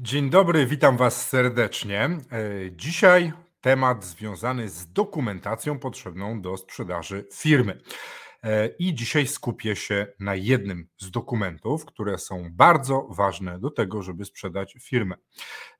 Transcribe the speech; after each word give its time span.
Dzień 0.00 0.30
dobry, 0.30 0.66
witam 0.66 0.96
Was 0.96 1.28
serdecznie. 1.28 2.00
E, 2.04 2.20
Dzisiaj 2.72 3.32
temat 3.60 4.04
związany 4.04 4.68
z 4.68 4.92
dokumentacją 4.92 5.78
potrzebną 5.78 6.40
do 6.42 6.56
sprzedaży 6.56 7.24
firmy. 7.32 7.80
E, 8.42 8.66
I 8.68 8.94
dzisiaj 8.94 9.26
skupię 9.26 9.76
się 9.76 10.06
na 10.20 10.34
jednym 10.34 10.88
z 10.98 11.10
dokumentów, 11.10 11.84
które 11.84 12.18
są 12.18 12.48
bardzo 12.52 13.06
ważne 13.10 13.58
do 13.58 13.70
tego, 13.70 14.02
żeby 14.02 14.24
sprzedać 14.24 14.76
firmę. 14.82 15.16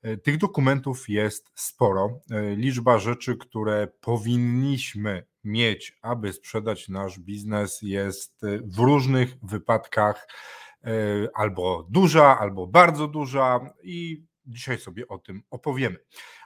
E, 0.02 0.16
Tych 0.16 0.38
dokumentów 0.38 1.08
jest 1.08 1.50
sporo. 1.54 2.20
Liczba 2.56 2.98
rzeczy, 2.98 3.36
które 3.36 3.88
powinniśmy 4.00 5.26
mieć, 5.44 5.98
aby 6.02 6.32
sprzedać 6.32 6.88
nasz 6.88 7.18
biznes, 7.18 7.78
jest 7.82 8.40
w 8.64 8.78
różnych 8.78 9.34
wypadkach 9.42 10.26
albo 11.34 11.86
duża, 11.90 12.38
albo 12.38 12.66
bardzo 12.66 13.08
duża, 13.08 13.60
i 13.82 14.24
dzisiaj 14.46 14.78
sobie 14.78 15.08
o 15.08 15.18
tym 15.18 15.42
opowiemy. 15.50 15.96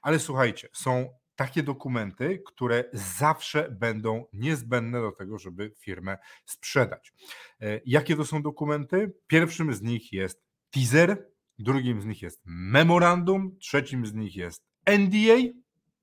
Ale 0.03 0.19
słuchajcie, 0.19 0.69
są 0.73 1.09
takie 1.37 1.63
dokumenty, 1.63 2.43
które 2.47 2.85
zawsze 2.93 3.71
będą 3.71 4.25
niezbędne 4.33 5.01
do 5.01 5.13
tego, 5.13 5.39
żeby 5.39 5.73
firmę 5.79 6.19
sprzedać. 6.45 7.13
E, 7.61 7.81
Jakie 7.87 8.17
to 8.17 8.25
są 8.25 8.43
dokumenty? 8.43 9.13
Pierwszym 9.27 9.75
z 9.75 9.83
nich 9.83 10.13
jest 10.13 10.43
teaser, 10.71 11.27
drugim 11.59 12.01
z 12.01 12.07
nich 12.07 12.23
jest 12.23 12.43
memorandum, 12.45 13.59
trzecim 13.59 14.07
z 14.07 14.15
nich 14.15 14.37
jest 14.37 14.67
NDA. 14.87 15.37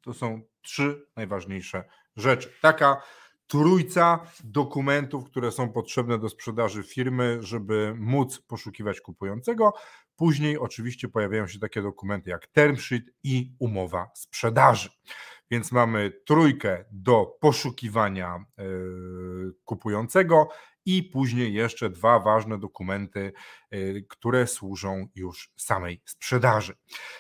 To 0.02 0.14
są 0.14 0.42
trzy 0.62 1.08
najważniejsze 1.16 1.84
rzeczy. 2.16 2.54
Taka 2.62 3.02
trójca 3.48 4.20
dokumentów, 4.44 5.26
które 5.26 5.52
są 5.52 5.70
potrzebne 5.70 6.20
do 6.20 6.30
sprzedaży 6.30 6.84
firmy, 6.84 7.38
żeby 7.42 7.96
móc 8.00 8.40
poszukiwać 8.40 9.02
kupującego. 9.02 9.74
Później 10.16 10.58
oczywiście 10.58 11.08
pojawiają 11.10 11.48
się 11.48 11.60
takie 11.60 11.82
dokumenty 11.82 12.30
jak 12.30 12.48
term 12.48 12.76
sheet 12.78 13.04
i 13.24 13.56
umowa 13.60 14.12
sprzedaży. 14.16 14.90
Więc 15.52 15.72
mamy 15.72 16.12
trójkę 16.26 16.86
do 16.92 17.38
poszukiwania 17.42 18.46
yy, 18.58 19.54
kupującego 19.66 20.50
i 20.88 21.04
później 21.04 21.54
jeszcze 21.54 21.90
dwa 21.90 22.20
ważne 22.20 22.60
dokumenty, 22.60 23.34
yy, 23.72 24.06
które 24.10 24.48
służą 24.48 25.08
już 25.16 25.52
samej 25.58 26.02
sprzedaży. 26.06 26.76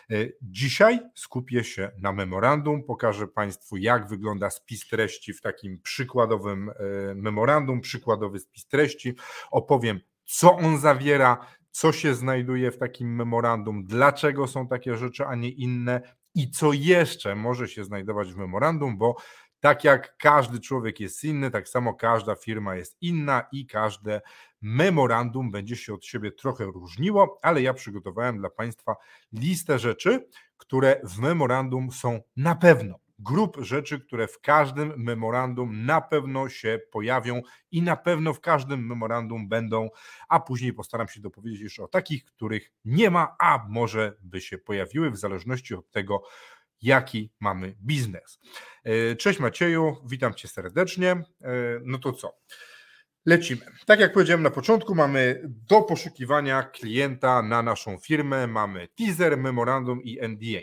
Yy, 0.09 0.37
Dzisiaj 0.41 0.99
skupię 1.15 1.63
się 1.63 1.91
na 1.97 2.13
memorandum, 2.13 2.83
pokażę 2.83 3.27
Państwu, 3.27 3.77
jak 3.77 4.07
wygląda 4.07 4.49
spis 4.49 4.87
treści 4.87 5.33
w 5.33 5.41
takim 5.41 5.81
przykładowym 5.81 6.71
yy, 6.79 7.15
memorandum, 7.15 7.81
przykładowy 7.81 8.39
spis 8.39 8.67
treści. 8.67 9.15
Opowiem, 9.51 9.99
co 10.25 10.55
on 10.55 10.79
zawiera, 10.79 11.45
co 11.71 11.91
się 11.91 12.15
znajduje 12.15 12.71
w 12.71 12.77
takim 12.77 13.15
memorandum, 13.15 13.85
dlaczego 13.85 14.47
są 14.47 14.67
takie 14.67 14.97
rzeczy, 14.97 15.25
a 15.25 15.35
nie 15.35 15.49
inne 15.49 16.01
i 16.35 16.51
co 16.51 16.73
jeszcze 16.73 17.35
może 17.35 17.67
się 17.67 17.83
znajdować 17.83 18.33
w 18.33 18.37
memorandum, 18.37 18.97
bo 18.97 19.15
tak 19.59 19.83
jak 19.83 20.17
każdy 20.17 20.59
człowiek 20.59 20.99
jest 20.99 21.23
inny, 21.23 21.51
tak 21.51 21.69
samo 21.69 21.93
każda 21.93 22.35
firma 22.35 22.75
jest 22.75 22.97
inna 23.01 23.43
i 23.51 23.65
każde 23.65 24.21
memorandum 24.61 25.51
będzie 25.51 25.75
się 25.75 25.93
od 25.93 26.05
siebie 26.05 26.31
trochę 26.31 26.65
różniło, 26.65 27.39
ale 27.41 27.61
ja 27.61 27.73
przygotowałem 27.73 28.37
dla 28.37 28.49
Państwa 28.49 28.95
listę 29.33 29.79
rzeczy, 29.79 30.27
które 30.57 31.01
w 31.03 31.19
memorandum 31.19 31.91
są 31.91 32.21
na 32.35 32.55
pewno. 32.55 32.99
Grup 33.19 33.57
rzeczy, 33.59 33.99
które 33.99 34.27
w 34.27 34.41
każdym 34.41 34.93
memorandum 34.97 35.85
na 35.85 36.01
pewno 36.01 36.49
się 36.49 36.79
pojawią 36.91 37.41
i 37.71 37.81
na 37.81 37.95
pewno 37.95 38.33
w 38.33 38.41
każdym 38.41 38.87
memorandum 38.87 39.49
będą, 39.49 39.89
a 40.29 40.39
później 40.39 40.73
postaram 40.73 41.07
się 41.07 41.21
dopowiedzieć 41.21 41.61
jeszcze 41.61 41.83
o 41.83 41.87
takich, 41.87 42.25
których 42.25 42.71
nie 42.85 43.09
ma, 43.09 43.35
a 43.39 43.65
może 43.69 44.17
by 44.21 44.41
się 44.41 44.57
pojawiły, 44.57 45.11
w 45.11 45.17
zależności 45.17 45.75
od 45.75 45.91
tego, 45.91 46.23
jaki 46.81 47.31
mamy 47.39 47.75
biznes. 47.81 48.39
E, 48.83 49.15
Cześć 49.15 49.39
Macieju, 49.39 49.97
witam 50.05 50.33
Cię 50.33 50.47
serdecznie. 50.47 51.11
E, 51.11 51.23
No 51.83 51.97
to 51.97 52.13
co? 52.13 52.37
Lecimy. 53.25 53.61
Tak 53.85 53.99
jak 53.99 54.13
powiedziałem 54.13 54.43
na 54.43 54.49
początku, 54.49 54.95
mamy 54.95 55.41
do 55.47 55.81
poszukiwania 55.81 56.63
klienta 56.63 57.41
na 57.41 57.63
naszą 57.63 57.97
firmę, 57.97 58.47
mamy 58.47 58.87
teaser, 58.97 59.37
memorandum 59.37 60.03
i 60.03 60.19
NDA. 60.27 60.59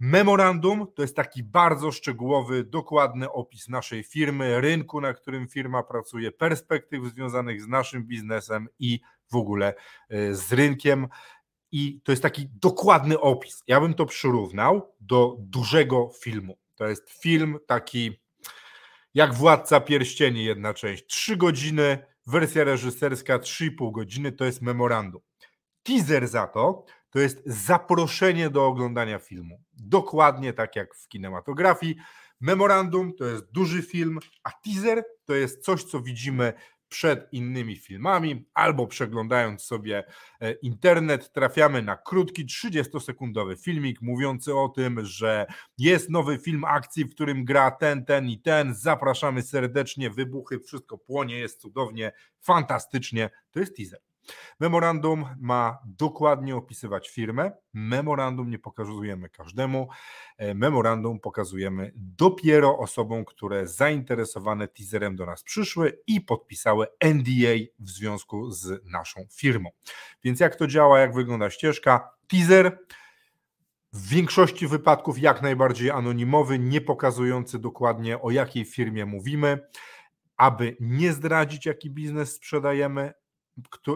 Memorandum 0.00 0.86
to 0.94 1.02
jest 1.02 1.16
taki 1.16 1.42
bardzo 1.42 1.92
szczegółowy, 1.92 2.64
dokładny 2.64 3.32
opis 3.32 3.68
naszej 3.68 4.04
firmy, 4.04 4.60
rynku, 4.60 5.00
na 5.00 5.14
którym 5.14 5.48
firma 5.48 5.82
pracuje, 5.82 6.32
perspektyw 6.32 7.04
związanych 7.04 7.62
z 7.62 7.68
naszym 7.68 8.04
biznesem 8.04 8.68
i 8.78 9.00
w 9.30 9.34
ogóle 9.36 9.74
e, 10.08 10.34
z 10.34 10.52
rynkiem. 10.52 11.08
I 11.72 12.00
to 12.04 12.12
jest 12.12 12.22
taki 12.22 12.48
dokładny 12.60 13.20
opis. 13.20 13.62
Ja 13.66 13.80
bym 13.80 13.94
to 13.94 14.06
przyrównał 14.06 14.94
do 15.00 15.36
dużego 15.38 16.10
filmu. 16.22 16.58
To 16.76 16.88
jest 16.88 17.10
film 17.10 17.58
taki 17.66 18.20
jak 19.14 19.34
Władca 19.34 19.80
Pierścieni, 19.80 20.44
jedna 20.44 20.74
część. 20.74 21.06
Trzy 21.06 21.36
godziny, 21.36 21.98
wersja 22.26 22.64
reżyserska 22.64 23.38
3,5 23.38 23.92
godziny 23.92 24.32
to 24.32 24.44
jest 24.44 24.62
memorandum. 24.62 25.20
Teaser 25.82 26.28
za 26.28 26.46
to 26.46 26.84
to 27.10 27.18
jest 27.18 27.42
zaproszenie 27.46 28.50
do 28.50 28.66
oglądania 28.66 29.18
filmu. 29.18 29.62
Dokładnie 29.72 30.52
tak 30.52 30.76
jak 30.76 30.94
w 30.94 31.08
kinematografii. 31.08 31.96
Memorandum 32.40 33.14
to 33.14 33.24
jest 33.24 33.52
duży 33.52 33.82
film, 33.82 34.18
a 34.44 34.50
teaser 34.50 35.04
to 35.24 35.34
jest 35.34 35.64
coś, 35.64 35.84
co 35.84 36.00
widzimy 36.00 36.52
przed 36.90 37.32
innymi 37.32 37.76
filmami, 37.76 38.44
albo 38.54 38.86
przeglądając 38.86 39.62
sobie 39.62 40.04
e, 40.40 40.52
internet, 40.52 41.32
trafiamy 41.32 41.82
na 41.82 41.96
krótki 41.96 42.46
30-sekundowy 42.46 43.62
filmik 43.64 44.02
mówiący 44.02 44.54
o 44.54 44.68
tym, 44.68 45.04
że 45.04 45.46
jest 45.78 46.10
nowy 46.10 46.38
film 46.38 46.64
akcji, 46.64 47.04
w 47.04 47.10
którym 47.10 47.44
gra 47.44 47.70
ten, 47.70 48.04
ten 48.04 48.28
i 48.28 48.40
ten. 48.40 48.74
Zapraszamy 48.74 49.42
serdecznie, 49.42 50.10
wybuchy, 50.10 50.60
wszystko 50.60 50.98
płonie, 50.98 51.38
jest 51.38 51.60
cudownie, 51.60 52.12
fantastycznie. 52.40 53.30
To 53.50 53.60
jest 53.60 53.76
teaser. 53.76 54.09
Memorandum 54.60 55.26
ma 55.38 55.78
dokładnie 55.84 56.56
opisywać 56.56 57.08
firmę. 57.08 57.52
Memorandum 57.72 58.50
nie 58.50 58.58
pokazujemy 58.58 59.28
każdemu. 59.28 59.88
E, 60.36 60.54
Memorandum 60.54 61.20
pokazujemy 61.20 61.92
dopiero 61.96 62.78
osobom, 62.78 63.24
które 63.24 63.66
zainteresowane 63.66 64.68
teaserem 64.68 65.16
do 65.16 65.26
nas 65.26 65.42
przyszły 65.42 65.98
i 66.06 66.20
podpisały 66.20 66.86
NDA 67.00 67.54
w 67.78 67.90
związku 67.90 68.50
z 68.50 68.84
naszą 68.84 69.26
firmą. 69.32 69.70
Więc 70.24 70.40
jak 70.40 70.56
to 70.56 70.66
działa, 70.66 71.00
jak 71.00 71.14
wygląda 71.14 71.50
ścieżka? 71.50 72.10
Teaser. 72.28 72.78
W 73.92 74.08
większości 74.08 74.66
wypadków 74.66 75.18
jak 75.18 75.42
najbardziej 75.42 75.90
anonimowy, 75.90 76.58
nie 76.58 76.80
pokazujący 76.80 77.58
dokładnie 77.58 78.20
o 78.20 78.30
jakiej 78.30 78.64
firmie 78.64 79.06
mówimy, 79.06 79.58
aby 80.36 80.76
nie 80.80 81.12
zdradzić, 81.12 81.66
jaki 81.66 81.90
biznes 81.90 82.34
sprzedajemy, 82.34 83.12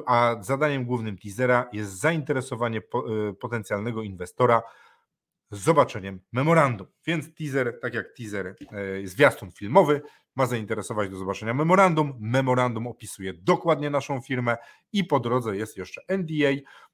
a 0.06 0.36
zadaniem 0.40 0.84
głównym 0.84 1.18
teasera 1.18 1.68
jest 1.72 2.00
zainteresowanie 2.00 2.78
y, 2.78 3.34
potencjalnego 3.34 4.02
inwestora 4.02 4.62
zobaczeniem 5.50 6.20
memorandum. 6.32 6.86
Więc 7.06 7.34
teaser, 7.34 7.78
tak 7.82 7.94
jak 7.94 8.06
teaser, 8.16 8.56
y, 9.02 9.08
zwiastun 9.08 9.52
filmowy, 9.52 10.02
ma 10.36 10.46
zainteresować 10.46 11.10
do 11.10 11.16
zobaczenia 11.16 11.54
memorandum. 11.54 12.14
Memorandum 12.20 12.86
opisuje 12.86 13.32
dokładnie 13.34 13.90
naszą 13.90 14.20
firmę 14.20 14.56
i 14.92 15.04
po 15.04 15.20
drodze 15.20 15.56
jest 15.56 15.76
jeszcze 15.76 16.02
NDA, 16.08 16.50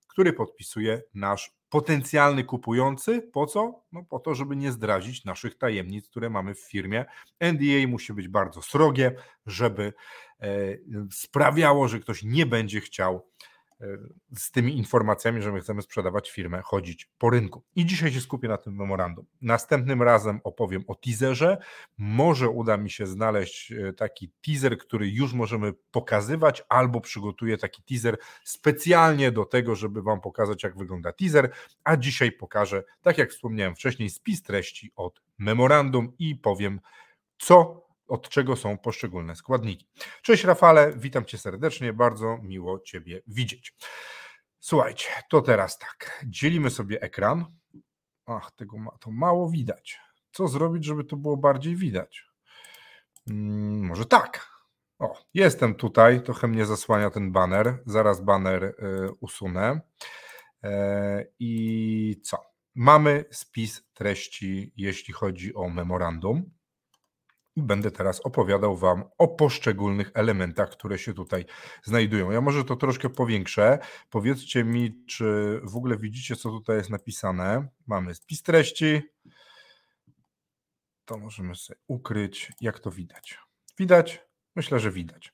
który 0.06 0.32
podpisuje 0.32 1.02
nasz 1.14 1.59
potencjalny 1.70 2.44
kupujący. 2.44 3.22
Po 3.32 3.46
co? 3.46 3.82
No 3.92 4.02
po 4.02 4.18
to, 4.18 4.34
żeby 4.34 4.56
nie 4.56 4.72
zdradzić 4.72 5.24
naszych 5.24 5.58
tajemnic, 5.58 6.08
które 6.08 6.30
mamy 6.30 6.54
w 6.54 6.60
firmie. 6.60 7.04
NDA 7.40 7.88
musi 7.88 8.12
być 8.12 8.28
bardzo 8.28 8.62
srogie, 8.62 9.14
żeby 9.46 9.92
e, 10.40 10.48
sprawiało, 11.12 11.88
że 11.88 12.00
ktoś 12.00 12.22
nie 12.22 12.46
będzie 12.46 12.80
chciał 12.80 13.26
z 14.36 14.50
tymi 14.50 14.76
informacjami, 14.76 15.42
że 15.42 15.52
my 15.52 15.60
chcemy 15.60 15.82
sprzedawać 15.82 16.30
firmę, 16.30 16.62
chodzić 16.64 17.08
po 17.18 17.30
rynku. 17.30 17.62
I 17.76 17.86
dzisiaj 17.86 18.12
się 18.12 18.20
skupię 18.20 18.48
na 18.48 18.56
tym 18.56 18.74
memorandum. 18.76 19.26
Następnym 19.42 20.02
razem 20.02 20.40
opowiem 20.44 20.84
o 20.86 20.94
teaserze. 20.94 21.58
Może 21.98 22.48
uda 22.48 22.76
mi 22.76 22.90
się 22.90 23.06
znaleźć 23.06 23.72
e, 23.72 23.92
taki 23.92 24.32
teaser, 24.46 24.78
który 24.78 25.10
już 25.10 25.32
możemy 25.32 25.72
pokazywać, 25.90 26.62
albo 26.68 27.00
przygotuję 27.00 27.58
taki 27.58 27.82
teaser 27.82 28.18
specjalnie 28.44 29.32
do 29.32 29.44
tego, 29.44 29.74
żeby 29.74 30.02
Wam 30.02 30.20
pokazać, 30.20 30.62
jak 30.62 30.76
wygląda 30.76 31.12
teaser. 31.12 31.50
A 31.84 31.96
dzisiaj 31.96 32.32
pokażę, 32.32 32.84
tak 33.02 33.18
jak 33.18 33.30
wspomniałem 33.30 33.74
wcześniej, 33.74 34.10
spis 34.10 34.42
treści 34.42 34.92
od 34.96 35.22
memorandum 35.38 36.12
i 36.18 36.36
powiem, 36.36 36.80
co 37.38 37.86
od 38.10 38.28
czego 38.28 38.56
są 38.56 38.78
poszczególne 38.78 39.36
składniki. 39.36 39.86
Cześć 40.22 40.44
Rafale, 40.44 40.92
witam 40.96 41.24
Cię 41.24 41.38
serdecznie, 41.38 41.92
bardzo 41.92 42.38
miło 42.42 42.80
Ciebie 42.80 43.22
widzieć. 43.26 43.74
Słuchajcie, 44.58 45.08
to 45.30 45.42
teraz 45.42 45.78
tak, 45.78 46.24
dzielimy 46.26 46.70
sobie 46.70 47.02
ekran. 47.02 47.44
Ach, 48.26 48.50
tego 48.50 48.78
ma, 48.78 48.90
to 49.00 49.10
mało 49.10 49.50
widać. 49.50 50.00
Co 50.32 50.48
zrobić, 50.48 50.84
żeby 50.84 51.04
to 51.04 51.16
było 51.16 51.36
bardziej 51.36 51.76
widać? 51.76 52.24
Mm, 53.30 53.86
może 53.86 54.06
tak. 54.06 54.50
O, 54.98 55.22
jestem 55.34 55.74
tutaj, 55.74 56.22
trochę 56.22 56.48
mnie 56.48 56.66
zasłania 56.66 57.10
ten 57.10 57.32
baner. 57.32 57.82
Zaraz 57.86 58.20
baner 58.20 58.64
y, 58.64 58.74
usunę. 59.20 59.80
E, 60.64 61.26
I 61.38 62.20
co? 62.22 62.50
Mamy 62.74 63.24
spis 63.30 63.82
treści, 63.94 64.72
jeśli 64.76 65.14
chodzi 65.14 65.54
o 65.54 65.68
memorandum. 65.68 66.50
I 67.60 67.62
będę 67.62 67.90
teraz 67.90 68.20
opowiadał 68.20 68.76
Wam 68.76 69.04
o 69.18 69.28
poszczególnych 69.28 70.10
elementach, 70.14 70.70
które 70.70 70.98
się 70.98 71.14
tutaj 71.14 71.44
znajdują. 71.82 72.30
Ja 72.30 72.40
może 72.40 72.64
to 72.64 72.76
troszkę 72.76 73.10
powiększę. 73.10 73.78
Powiedzcie 74.10 74.64
mi, 74.64 75.04
czy 75.06 75.60
w 75.64 75.76
ogóle 75.76 75.96
widzicie, 75.98 76.36
co 76.36 76.50
tutaj 76.50 76.76
jest 76.76 76.90
napisane. 76.90 77.68
Mamy 77.86 78.14
spis 78.14 78.42
treści. 78.42 79.02
To 81.04 81.18
możemy 81.18 81.54
sobie 81.54 81.80
ukryć. 81.86 82.52
Jak 82.60 82.78
to 82.78 82.90
widać? 82.90 83.38
Widać? 83.78 84.24
Myślę, 84.56 84.80
że 84.80 84.90
widać. 84.90 85.32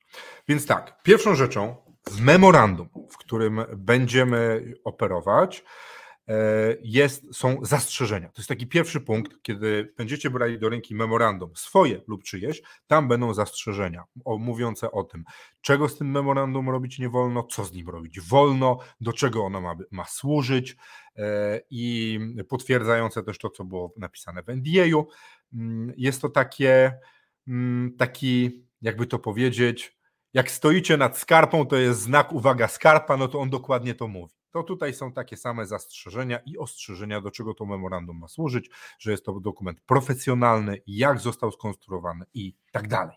Więc 0.48 0.66
tak, 0.66 1.02
pierwszą 1.02 1.34
rzeczą 1.34 1.76
w 2.10 2.20
memorandum, 2.20 2.88
w 3.10 3.16
którym 3.16 3.64
będziemy 3.76 4.72
operować, 4.84 5.64
jest, 6.82 7.36
są 7.36 7.58
zastrzeżenia. 7.62 8.28
To 8.28 8.40
jest 8.40 8.48
taki 8.48 8.66
pierwszy 8.66 9.00
punkt, 9.00 9.42
kiedy 9.42 9.94
będziecie 9.96 10.30
brali 10.30 10.58
do 10.58 10.68
ręki 10.68 10.94
memorandum 10.94 11.50
swoje 11.56 12.00
lub 12.06 12.22
czyjeś, 12.22 12.62
tam 12.86 13.08
będą 13.08 13.34
zastrzeżenia 13.34 14.04
mówiące 14.38 14.90
o 14.90 15.04
tym, 15.04 15.24
czego 15.60 15.88
z 15.88 15.98
tym 15.98 16.10
memorandum 16.10 16.70
robić 16.70 16.98
nie 16.98 17.08
wolno, 17.08 17.42
co 17.42 17.64
z 17.64 17.72
nim 17.72 17.88
robić 17.88 18.20
wolno, 18.20 18.78
do 19.00 19.12
czego 19.12 19.44
ono 19.44 19.60
ma, 19.60 19.74
ma 19.90 20.04
służyć 20.04 20.76
e, 21.16 21.60
i 21.70 22.20
potwierdzające 22.48 23.22
też 23.22 23.38
to, 23.38 23.50
co 23.50 23.64
było 23.64 23.92
napisane 23.96 24.42
w 24.42 24.48
NDA-u. 24.48 25.08
Mm, 25.52 25.92
jest 25.96 26.22
to 26.22 26.28
takie, 26.28 26.98
mm, 27.48 27.96
taki, 27.98 28.64
jakby 28.82 29.06
to 29.06 29.18
powiedzieć, 29.18 29.96
jak 30.34 30.50
stoicie 30.50 30.96
nad 30.96 31.18
skarpą, 31.18 31.66
to 31.66 31.76
jest 31.76 32.00
znak 32.00 32.32
uwaga 32.32 32.68
skarpa, 32.68 33.16
no 33.16 33.28
to 33.28 33.40
on 33.40 33.50
dokładnie 33.50 33.94
to 33.94 34.08
mówi 34.08 34.34
to 34.50 34.62
tutaj 34.62 34.94
są 34.94 35.12
takie 35.12 35.36
same 35.36 35.66
zastrzeżenia 35.66 36.38
i 36.38 36.58
ostrzeżenia, 36.58 37.20
do 37.20 37.30
czego 37.30 37.54
to 37.54 37.66
memorandum 37.66 38.18
ma 38.18 38.28
służyć, 38.28 38.70
że 38.98 39.10
jest 39.10 39.24
to 39.24 39.40
dokument 39.40 39.80
profesjonalny, 39.80 40.82
jak 40.86 41.20
został 41.20 41.52
skonstruowany 41.52 42.24
i 42.34 42.54
tak 42.72 42.88
dalej. 42.88 43.16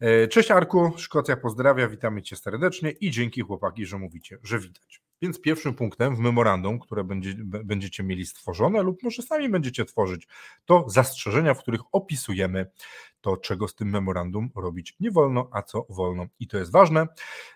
E, 0.00 0.28
cześć 0.28 0.50
Arku, 0.50 0.92
Szkocja 0.96 1.36
pozdrawia, 1.36 1.88
witamy 1.88 2.22
Cię 2.22 2.36
serdecznie 2.36 2.90
i 2.90 3.10
dzięki 3.10 3.40
chłopaki, 3.40 3.86
że 3.86 3.98
mówicie, 3.98 4.38
że 4.42 4.58
widać. 4.58 5.02
Więc 5.22 5.40
pierwszym 5.40 5.74
punktem 5.74 6.16
w 6.16 6.18
memorandum, 6.18 6.78
które 6.78 7.04
będzie, 7.04 7.34
będziecie 7.44 8.02
mieli 8.02 8.26
stworzone 8.26 8.82
lub 8.82 9.02
może 9.02 9.22
sami 9.22 9.48
będziecie 9.48 9.84
tworzyć, 9.84 10.26
to 10.64 10.84
zastrzeżenia, 10.88 11.54
w 11.54 11.58
których 11.58 11.80
opisujemy 11.92 12.70
to, 13.20 13.36
czego 13.36 13.68
z 13.68 13.74
tym 13.74 13.90
memorandum 13.90 14.50
robić 14.56 14.96
nie 15.00 15.10
wolno, 15.10 15.48
a 15.52 15.62
co 15.62 15.86
wolno. 15.88 16.26
I 16.40 16.46
to 16.46 16.58
jest 16.58 16.72
ważne, 16.72 17.06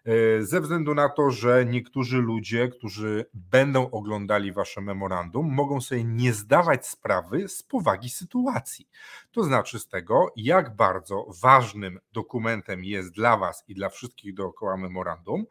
e, 0.04 0.42
ze 0.42 0.60
względu 0.60 0.94
na 0.94 1.08
to, 1.08 1.30
że 1.30 1.64
niektórzy 1.64 2.18
ludzie, 2.18 2.68
którzy 2.68 3.26
będą 3.34 3.90
oglądali 3.90 4.52
wasze 4.52 4.80
memorandum, 4.80 5.54
mogą 5.54 5.80
sobie 5.80 6.04
nie 6.04 6.32
zdawać 6.32 6.86
sprawy 6.86 7.48
z 7.48 7.62
powagi 7.62 8.10
sytuacji. 8.10 8.88
To 9.30 9.44
znaczy 9.44 9.78
z 9.78 9.88
tego, 9.88 10.32
jak 10.36 10.76
bardzo 10.76 11.26
ważnym 11.42 11.98
dokumentem 12.12 12.84
jest 12.84 13.14
dla 13.14 13.36
was 13.36 13.64
i 13.68 13.74
dla 13.74 13.88
wszystkich 13.88 14.34
dookoła 14.34 14.76
memorandum, 14.76 15.46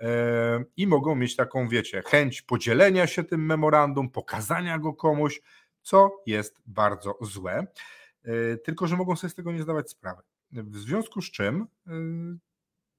e, 0.00 0.64
i 0.76 0.86
mogą 0.86 1.14
mieć 1.14 1.36
taką, 1.36 1.68
wiecie, 1.68 2.02
chęć 2.06 2.42
podzielenia 2.42 3.06
się 3.06 3.24
tym 3.24 3.46
memorandum, 3.46 4.10
pokazania 4.10 4.78
go 4.78 4.92
komuś, 4.92 5.40
co 5.82 6.10
jest 6.26 6.62
bardzo 6.66 7.18
złe. 7.20 7.66
E, 8.24 8.56
tylko 8.56 8.86
że 8.86 8.96
mogą 8.96 9.16
sobie 9.16 9.30
z 9.30 9.34
tego 9.34 9.52
nie 9.52 9.62
zdawać 9.62 9.90
sprawy. 9.90 10.22
W 10.52 10.76
związku 10.76 11.22
z 11.22 11.30
czym 11.30 11.66
e, 11.86 11.90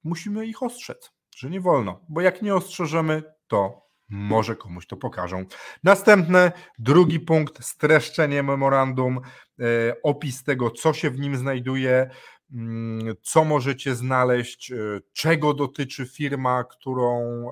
musimy 0.04 0.46
ich 0.46 0.64
ostrzec, 0.64 1.12
że 1.36 1.50
nie 1.50 1.62
wolno, 1.62 2.00
bo 2.10 2.22
jak 2.22 2.42
nie 2.42 2.56
ostrzeżemy, 2.56 3.24
to 3.48 3.84
może 4.10 4.56
komuś 4.56 4.88
to 4.88 4.98
pokażą. 4.98 5.46
Następny, 5.84 6.52
drugi 6.80 7.20
punkt, 7.20 7.66
streszczenie 7.66 8.44
memorandum, 8.44 9.20
e, 9.60 9.64
opis 10.04 10.44
tego, 10.44 10.72
co 10.72 10.94
się 10.94 11.10
w 11.10 11.20
nim 11.20 11.38
znajduje, 11.38 12.10
mm, 12.52 13.16
co 13.22 13.44
możecie 13.44 13.96
znaleźć, 13.96 14.72
czego 15.14 15.54
dotyczy 15.54 16.06
firma, 16.06 16.64
którą, 16.64 17.46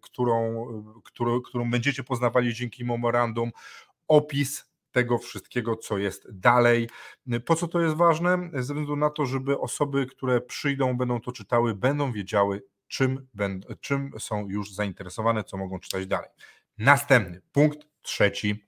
którą, 0.00 0.66
którą, 1.04 1.40
którą 1.40 1.70
będziecie 1.70 2.04
poznawali 2.04 2.54
dzięki 2.54 2.84
memorandum, 2.84 3.50
opis 4.08 4.71
tego 4.92 5.18
wszystkiego, 5.18 5.76
co 5.76 5.98
jest 5.98 6.38
dalej. 6.38 6.88
Po 7.46 7.56
co 7.56 7.68
to 7.68 7.80
jest 7.80 7.96
ważne? 7.96 8.50
Ze 8.52 8.60
względu 8.60 8.96
na 8.96 9.10
to, 9.10 9.26
żeby 9.26 9.58
osoby, 9.58 10.06
które 10.06 10.40
przyjdą, 10.40 10.96
będą 10.96 11.20
to 11.20 11.32
czytały, 11.32 11.74
będą 11.74 12.12
wiedziały, 12.12 12.62
czym, 12.88 13.28
czym 13.80 14.10
są 14.18 14.48
już 14.48 14.72
zainteresowane, 14.72 15.44
co 15.44 15.56
mogą 15.56 15.80
czytać 15.80 16.06
dalej. 16.06 16.30
Następny 16.78 17.40
punkt 17.52 17.78
trzeci 18.02 18.66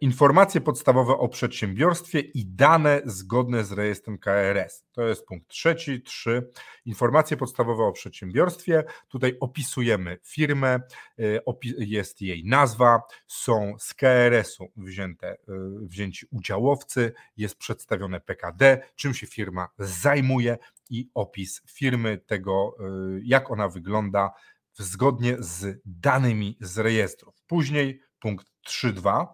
informacje 0.00 0.60
podstawowe 0.60 1.12
o 1.12 1.28
przedsiębiorstwie 1.28 2.20
i 2.20 2.46
dane 2.46 3.02
zgodne 3.04 3.64
z 3.64 3.72
rejestrem 3.72 4.18
KRS. 4.18 4.84
To 4.92 5.02
jest 5.02 5.26
punkt 5.26 5.48
trzeci, 5.48 6.02
trzy. 6.02 6.50
Informacje 6.84 7.36
podstawowe 7.36 7.84
o 7.84 7.92
przedsiębiorstwie. 7.92 8.84
Tutaj 9.08 9.36
opisujemy 9.40 10.18
firmę, 10.22 10.80
e, 11.18 11.40
jest 11.78 12.22
jej 12.22 12.44
nazwa, 12.44 13.02
są 13.26 13.74
z 13.78 13.94
KRS-u 13.94 14.72
wzięte, 14.76 15.28
e, 15.28 15.36
wzięci 15.82 16.26
udziałowcy, 16.30 17.12
jest 17.36 17.56
przedstawione 17.56 18.20
PKD, 18.20 18.82
czym 18.94 19.14
się 19.14 19.26
firma 19.26 19.68
zajmuje 19.78 20.58
i 20.90 21.10
opis 21.14 21.62
firmy, 21.66 22.18
tego 22.18 22.76
jak 23.22 23.50
ona 23.50 23.68
wygląda 23.68 24.30
zgodnie 24.74 25.36
z 25.38 25.80
danymi 25.84 26.56
z 26.60 26.78
rejestrów. 26.78 27.34
Później 27.46 28.00
punkt 28.20 28.49
3.2, 28.68 29.26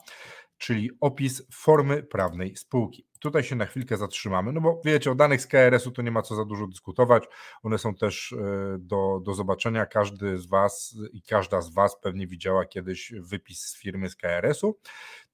czyli 0.59 0.91
opis 1.01 1.43
formy 1.53 2.03
prawnej 2.03 2.57
spółki. 2.57 3.07
Tutaj 3.21 3.45
się 3.45 3.57
na 3.57 3.67
chwilkę 3.67 3.97
zatrzymamy, 3.97 4.53
no 4.53 4.61
bo 4.61 4.81
wiecie, 4.85 5.11
o 5.11 5.15
danych 5.15 5.41
z 5.41 5.47
KRS-u 5.47 5.91
to 5.91 6.03
nie 6.03 6.11
ma 6.11 6.23
co 6.23 6.35
za 6.35 6.45
dużo 6.45 6.67
dyskutować. 6.67 7.25
One 7.63 7.79
są 7.79 7.95
też 7.95 8.33
e, 8.33 8.37
do, 8.79 9.21
do 9.25 9.35
zobaczenia. 9.35 9.87
Każdy 9.87 10.39
z 10.39 10.47
Was 10.47 10.97
i 11.13 11.23
każda 11.23 11.61
z 11.61 11.75
Was 11.75 12.01
pewnie 12.01 12.27
widziała 12.27 12.65
kiedyś 12.65 13.13
wypis 13.21 13.61
z 13.61 13.79
firmy 13.79 14.11
z 14.11 14.17
KRS-u. 14.17 14.79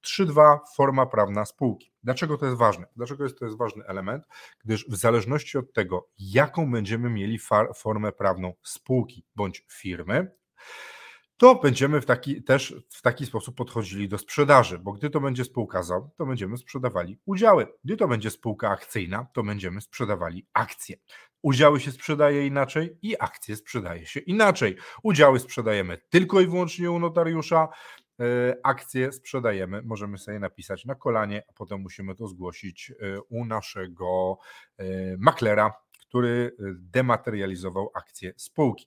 3.2 0.03 0.57
forma 0.75 1.05
prawna 1.05 1.45
spółki. 1.45 1.91
Dlaczego 2.03 2.37
to 2.37 2.45
jest 2.45 2.57
ważne? 2.57 2.85
Dlaczego 2.95 3.23
jest 3.23 3.39
to 3.39 3.45
jest 3.45 3.57
ważny 3.57 3.85
element? 3.85 4.23
Gdyż 4.65 4.85
w 4.89 4.95
zależności 4.95 5.57
od 5.57 5.73
tego, 5.73 6.09
jaką 6.19 6.71
będziemy 6.71 7.09
mieli 7.09 7.39
formę 7.75 8.11
prawną 8.11 8.53
spółki 8.63 9.25
bądź 9.35 9.65
firmy, 9.71 10.31
to 11.37 11.55
będziemy 11.55 12.01
w 12.01 12.05
taki, 12.05 12.43
też 12.43 12.75
w 12.89 13.01
taki 13.01 13.25
sposób 13.25 13.55
podchodzili 13.55 14.09
do 14.09 14.17
sprzedaży, 14.17 14.79
bo 14.79 14.93
gdy 14.93 15.09
to 15.09 15.19
będzie 15.19 15.43
spółka 15.45 15.83
ZO, 15.83 16.09
to 16.15 16.25
będziemy 16.25 16.57
sprzedawali 16.57 17.19
udziały. 17.25 17.67
Gdy 17.83 17.97
to 17.97 18.07
będzie 18.07 18.31
spółka 18.31 18.69
akcyjna, 18.69 19.27
to 19.33 19.43
będziemy 19.43 19.81
sprzedawali 19.81 20.47
akcje. 20.53 20.97
Udziały 21.41 21.79
się 21.79 21.91
sprzedaje 21.91 22.47
inaczej 22.47 22.97
i 23.01 23.19
akcje 23.19 23.55
sprzedaje 23.55 24.05
się 24.05 24.19
inaczej. 24.19 24.77
Udziały 25.03 25.39
sprzedajemy 25.39 25.97
tylko 26.09 26.41
i 26.41 26.47
wyłącznie 26.47 26.91
u 26.91 26.99
notariusza, 26.99 27.67
e, 28.19 28.55
akcje 28.63 29.11
sprzedajemy, 29.11 29.81
możemy 29.81 30.17
sobie 30.17 30.39
napisać 30.39 30.85
na 30.85 30.95
kolanie, 30.95 31.43
a 31.49 31.53
potem 31.53 31.81
musimy 31.81 32.15
to 32.15 32.27
zgłosić 32.27 32.91
e, 32.91 33.21
u 33.21 33.45
naszego 33.45 34.37
e, 34.77 34.85
maklera, 35.17 35.73
który 36.07 36.55
dematerializował 36.79 37.89
akcje 37.95 38.33
spółki 38.37 38.85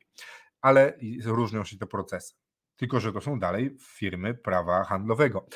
ale 0.67 0.99
różnią 1.25 1.65
się 1.65 1.79
te 1.79 1.87
procesy. 1.87 2.35
Tylko, 2.77 3.01
że 3.01 3.13
to 3.13 3.21
są 3.21 3.39
dalej 3.39 3.77
firmy 3.81 4.35
prawa 4.35 4.85
handlowego. 4.85 5.47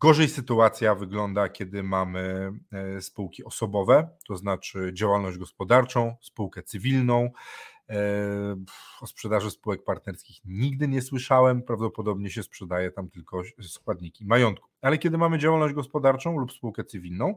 Gorzej 0.00 0.28
sytuacja 0.28 0.94
wygląda, 0.94 1.48
kiedy 1.48 1.82
mamy 1.82 2.52
e, 2.72 3.00
spółki 3.00 3.44
osobowe, 3.44 4.08
to 4.28 4.36
znaczy 4.36 4.90
działalność 4.94 5.38
gospodarczą, 5.38 6.16
spółkę 6.20 6.62
cywilną. 6.62 7.30
E, 7.90 8.00
o 9.00 9.06
sprzedaży 9.06 9.50
spółek 9.50 9.84
partnerskich 9.84 10.40
nigdy 10.44 10.88
nie 10.88 11.02
słyszałem, 11.02 11.62
prawdopodobnie 11.62 12.30
się 12.30 12.42
sprzedaje 12.42 12.90
tam 12.90 13.10
tylko 13.10 13.42
składniki 13.62 14.26
majątku. 14.26 14.68
Ale 14.80 14.98
kiedy 14.98 15.18
mamy 15.18 15.38
działalność 15.38 15.74
gospodarczą 15.74 16.38
lub 16.38 16.52
spółkę 16.52 16.84
cywilną, 16.84 17.36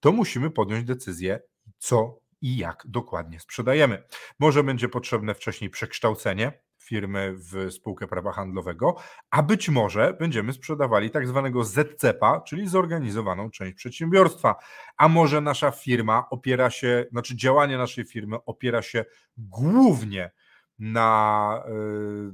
to 0.00 0.12
musimy 0.12 0.50
podjąć 0.50 0.84
decyzję, 0.84 1.40
co 1.78 2.21
i 2.42 2.56
jak 2.56 2.82
dokładnie 2.86 3.40
sprzedajemy. 3.40 4.02
Może 4.38 4.64
będzie 4.64 4.88
potrzebne 4.88 5.34
wcześniej 5.34 5.70
przekształcenie 5.70 6.52
firmy 6.82 7.34
w 7.36 7.72
spółkę 7.72 8.06
prawa 8.06 8.32
handlowego, 8.32 8.96
a 9.30 9.42
być 9.42 9.68
może 9.68 10.16
będziemy 10.20 10.52
sprzedawali 10.52 11.10
tak 11.10 11.28
zwanego 11.28 11.64
ZCP-a, 11.64 12.40
czyli 12.40 12.68
zorganizowaną 12.68 13.50
część 13.50 13.76
przedsiębiorstwa. 13.76 14.54
A 14.96 15.08
może 15.08 15.40
nasza 15.40 15.70
firma 15.70 16.26
opiera 16.30 16.70
się, 16.70 17.06
znaczy 17.10 17.36
działanie 17.36 17.78
naszej 17.78 18.04
firmy 18.04 18.36
opiera 18.46 18.82
się 18.82 19.04
głównie 19.36 20.30
na 20.78 21.62
yy, 21.68 22.32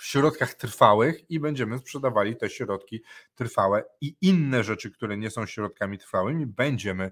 środkach 0.00 0.54
trwałych 0.54 1.30
i 1.30 1.40
będziemy 1.40 1.78
sprzedawali 1.78 2.36
te 2.36 2.50
środki 2.50 3.02
trwałe 3.34 3.84
i 4.00 4.16
inne 4.20 4.64
rzeczy, 4.64 4.90
które 4.90 5.16
nie 5.16 5.30
są 5.30 5.46
środkami 5.46 5.98
trwałymi, 5.98 6.46
będziemy 6.46 7.10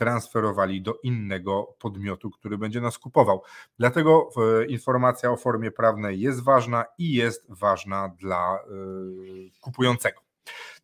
transferowali 0.00 0.82
do 0.82 0.94
innego 1.02 1.76
podmiotu, 1.78 2.30
który 2.30 2.58
będzie 2.58 2.80
nas 2.80 2.98
kupował. 2.98 3.42
Dlatego 3.78 4.30
informacja 4.68 5.30
o 5.30 5.36
formie 5.36 5.70
prawnej 5.70 6.20
jest 6.20 6.44
ważna 6.44 6.84
i 6.98 7.12
jest 7.14 7.46
ważna 7.48 8.08
dla 8.08 8.54
e, 8.54 8.60
kupującego. 9.60 10.20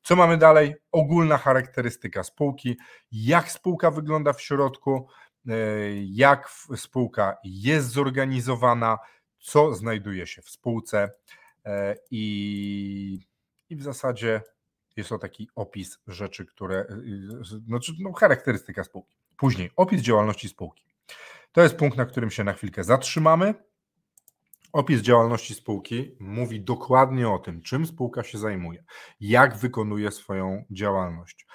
Co 0.03 0.17
mamy 0.17 0.39
dalej? 0.39 0.75
Ogólna 0.93 1.39
charakterystyka 1.39 2.23
spółki, 2.23 2.77
jak 3.13 3.51
spółka 3.51 3.91
wygląda 3.91 4.33
w 4.33 4.43
środku, 4.43 5.09
e, 5.49 5.53
jak 6.05 6.51
spółka 6.77 7.37
jest 7.45 7.89
zorganizowana, 7.89 8.99
co 9.39 9.75
znajduje 9.75 10.27
się 10.27 10.43
w 10.43 10.51
spółce 10.51 11.11
i, 12.11 13.21
i 13.71 13.77
w 13.77 13.83
zasadzie 13.83 14.43
jest 14.97 15.09
to 15.09 15.19
taki 15.19 15.49
opis 15.55 15.99
rzeczy, 16.07 16.47
które, 16.47 16.87
znaczy 17.67 17.93
no, 17.99 18.13
charakterystyka 18.13 18.85
spółki. 18.85 19.17
Później 19.37 19.71
opis 19.77 20.03
działalności 20.03 20.49
spółki. 20.49 20.85
To 21.53 21.63
jest 21.63 21.77
punkt, 21.77 21.97
na 21.97 22.07
którym 22.07 22.31
się 22.31 22.45
na 22.45 22.53
chwilkę 22.53 22.85
zatrzymamy. 22.85 23.55
Opis 24.73 25.01
działalności 25.01 25.55
spółki 25.55 26.17
mówi 26.21 26.61
dokładnie 26.61 27.29
o 27.29 27.39
tym, 27.39 27.63
czym 27.63 27.87
spółka 27.87 28.23
się 28.23 28.39
zajmuje, 28.39 28.85
jak 29.21 29.57
wykonuje 29.57 30.11
swoją 30.11 30.65
działalność, 30.71 31.47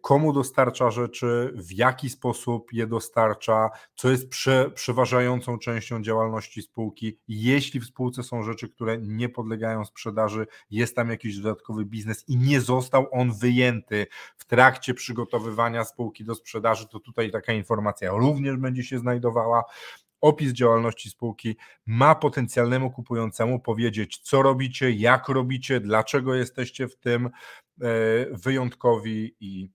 komu 0.00 0.32
dostarcza 0.32 0.90
rzeczy, 0.90 1.52
w 1.54 1.72
jaki 1.72 2.08
sposób 2.08 2.72
je 2.72 2.86
dostarcza, 2.86 3.70
co 3.94 4.10
jest 4.10 4.28
prze, 4.28 4.70
przeważającą 4.70 5.58
częścią 5.58 6.02
działalności 6.02 6.62
spółki. 6.62 7.18
Jeśli 7.28 7.80
w 7.80 7.84
spółce 7.84 8.22
są 8.22 8.42
rzeczy, 8.42 8.68
które 8.68 8.98
nie 8.98 9.28
podlegają 9.28 9.84
sprzedaży, 9.84 10.46
jest 10.70 10.96
tam 10.96 11.10
jakiś 11.10 11.38
dodatkowy 11.38 11.84
biznes 11.84 12.24
i 12.28 12.36
nie 12.36 12.60
został 12.60 13.06
on 13.10 13.32
wyjęty 13.32 14.06
w 14.36 14.44
trakcie 14.44 14.94
przygotowywania 14.94 15.84
spółki 15.84 16.24
do 16.24 16.34
sprzedaży, 16.34 16.88
to 16.88 17.00
tutaj 17.00 17.30
taka 17.30 17.52
informacja 17.52 18.10
również 18.10 18.56
będzie 18.56 18.82
się 18.82 18.98
znajdowała 18.98 19.64
opis 20.20 20.52
działalności 20.52 21.10
spółki 21.10 21.56
ma 21.86 22.14
potencjalnemu 22.14 22.90
kupującemu 22.90 23.60
powiedzieć, 23.60 24.18
co 24.18 24.42
robicie, 24.42 24.90
jak 24.90 25.28
robicie, 25.28 25.80
dlaczego 25.80 26.34
jesteście 26.34 26.88
w 26.88 26.96
tym 26.96 27.26
e, 27.26 27.30
wyjątkowi 28.30 29.36
i 29.40 29.70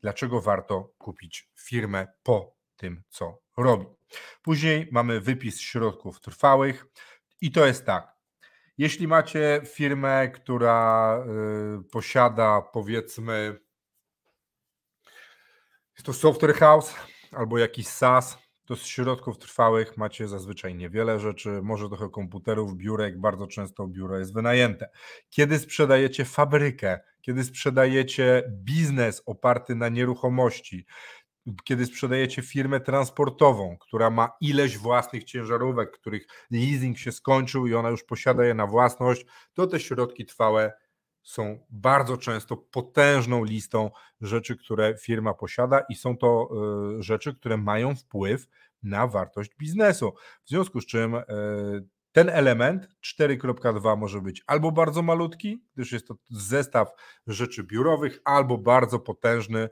dlaczego 0.00 0.40
warto 0.40 0.92
kupić 0.98 1.50
firmę 1.58 2.06
po 2.22 2.56
tym, 2.76 3.02
co 3.08 3.38
robi. 3.56 3.86
Później 4.42 4.88
mamy 4.92 5.20
wypis 5.20 5.60
środków 5.60 6.20
trwałych 6.20 6.86
i 7.40 7.50
to 7.50 7.66
jest 7.66 7.86
tak. 7.86 8.12
Jeśli 8.78 9.08
macie 9.08 9.60
firmę, 9.66 10.28
która 10.28 11.16
e, 11.18 11.82
posiada 11.92 12.62
powiedzmy, 12.72 13.58
jest 15.94 16.06
to 16.06 16.12
software 16.12 16.54
house 16.54 16.94
albo 17.32 17.58
jakiś 17.58 17.86
SaaS, 17.86 18.38
to 18.64 18.76
z 18.76 18.86
środków 18.86 19.38
trwałych 19.38 19.96
macie 19.96 20.28
zazwyczaj 20.28 20.74
niewiele 20.74 21.20
rzeczy, 21.20 21.60
może 21.62 21.88
trochę 21.88 22.08
komputerów, 22.08 22.76
biurek, 22.76 23.20
bardzo 23.20 23.46
często 23.46 23.86
biuro 23.86 24.18
jest 24.18 24.34
wynajęte. 24.34 24.88
Kiedy 25.30 25.58
sprzedajecie 25.58 26.24
fabrykę, 26.24 27.00
kiedy 27.20 27.44
sprzedajecie 27.44 28.42
biznes 28.48 29.22
oparty 29.26 29.74
na 29.74 29.88
nieruchomości, 29.88 30.86
kiedy 31.64 31.86
sprzedajecie 31.86 32.42
firmę 32.42 32.80
transportową, 32.80 33.76
która 33.80 34.10
ma 34.10 34.32
ileś 34.40 34.78
własnych 34.78 35.24
ciężarówek, 35.24 35.90
których 35.90 36.26
leasing 36.50 36.98
się 36.98 37.12
skończył 37.12 37.66
i 37.66 37.74
ona 37.74 37.90
już 37.90 38.04
posiada 38.04 38.44
je 38.44 38.54
na 38.54 38.66
własność, 38.66 39.26
to 39.54 39.66
te 39.66 39.80
środki 39.80 40.26
trwałe 40.26 40.72
są 41.22 41.58
bardzo 41.70 42.16
często 42.16 42.56
potężną 42.56 43.44
listą 43.44 43.90
rzeczy, 44.20 44.56
które 44.56 44.96
firma 44.98 45.34
posiada 45.34 45.80
i 45.88 45.94
są 45.94 46.16
to 46.16 46.48
e, 46.98 47.02
rzeczy, 47.02 47.34
które 47.34 47.56
mają 47.56 47.94
wpływ 47.94 48.46
na 48.82 49.06
wartość 49.06 49.50
biznesu. 49.58 50.12
W 50.44 50.48
związku 50.48 50.80
z 50.80 50.86
czym 50.86 51.14
e, 51.14 51.24
ten 52.12 52.28
element 52.28 52.88
4.2 53.18 53.98
może 53.98 54.20
być 54.20 54.42
albo 54.46 54.72
bardzo 54.72 55.02
malutki, 55.02 55.64
gdyż 55.74 55.92
jest 55.92 56.08
to 56.08 56.14
zestaw 56.30 56.88
rzeczy 57.26 57.64
biurowych, 57.64 58.20
albo 58.24 58.58
bardzo 58.58 58.98
potężny, 58.98 59.68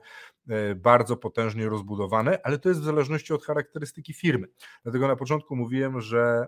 e, 0.49 0.75
bardzo 0.75 1.17
potężnie 1.17 1.69
rozbudowany, 1.69 2.43
ale 2.43 2.59
to 2.59 2.69
jest 2.69 2.81
w 2.81 2.85
zależności 2.85 3.33
od 3.33 3.45
charakterystyki 3.45 4.13
firmy. 4.13 4.47
Dlatego 4.83 5.07
na 5.07 5.15
początku 5.15 5.55
mówiłem, 5.55 6.01
że 6.01 6.47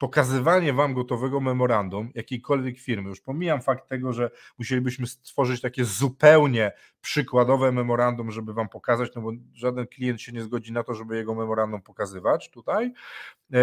pokazywanie 0.00 0.72
wam 0.72 0.94
gotowego 0.94 1.40
memorandum 1.40 2.10
jakiejkolwiek 2.14 2.78
firmy, 2.78 3.08
już 3.08 3.20
pomijam 3.20 3.62
fakt 3.62 3.88
tego, 3.88 4.12
że 4.12 4.30
musielibyśmy 4.58 5.06
stworzyć 5.06 5.60
takie 5.60 5.84
zupełnie 5.84 6.72
przykładowe 7.00 7.72
memorandum, 7.72 8.30
żeby 8.30 8.54
wam 8.54 8.68
pokazać, 8.68 9.10
no 9.14 9.22
bo 9.22 9.32
żaden 9.54 9.86
klient 9.86 10.20
się 10.20 10.32
nie 10.32 10.42
zgodzi 10.42 10.72
na 10.72 10.82
to, 10.82 10.94
żeby 10.94 11.16
jego 11.16 11.34
memorandum 11.34 11.82
pokazywać 11.82 12.50
tutaj, 12.50 12.92
e, 13.52 13.58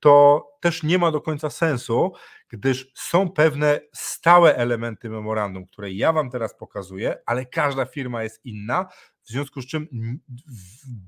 to 0.00 0.46
też 0.60 0.82
nie 0.82 0.98
ma 0.98 1.10
do 1.10 1.20
końca 1.20 1.50
sensu, 1.50 2.12
gdyż 2.48 2.92
są 2.94 3.30
pewne 3.30 3.80
stałe 3.92 4.56
elementy 4.56 5.10
memorandum, 5.10 5.66
które 5.66 5.92
ja 5.92 6.12
wam 6.12 6.30
teraz 6.30 6.54
pokazuję, 6.54 7.18
ale 7.26 7.46
każda 7.46 7.84
firma 7.84 8.22
jest 8.22 8.44
inna, 8.44 8.88
w 9.28 9.30
związku 9.30 9.62
z 9.62 9.66
czym 9.66 9.88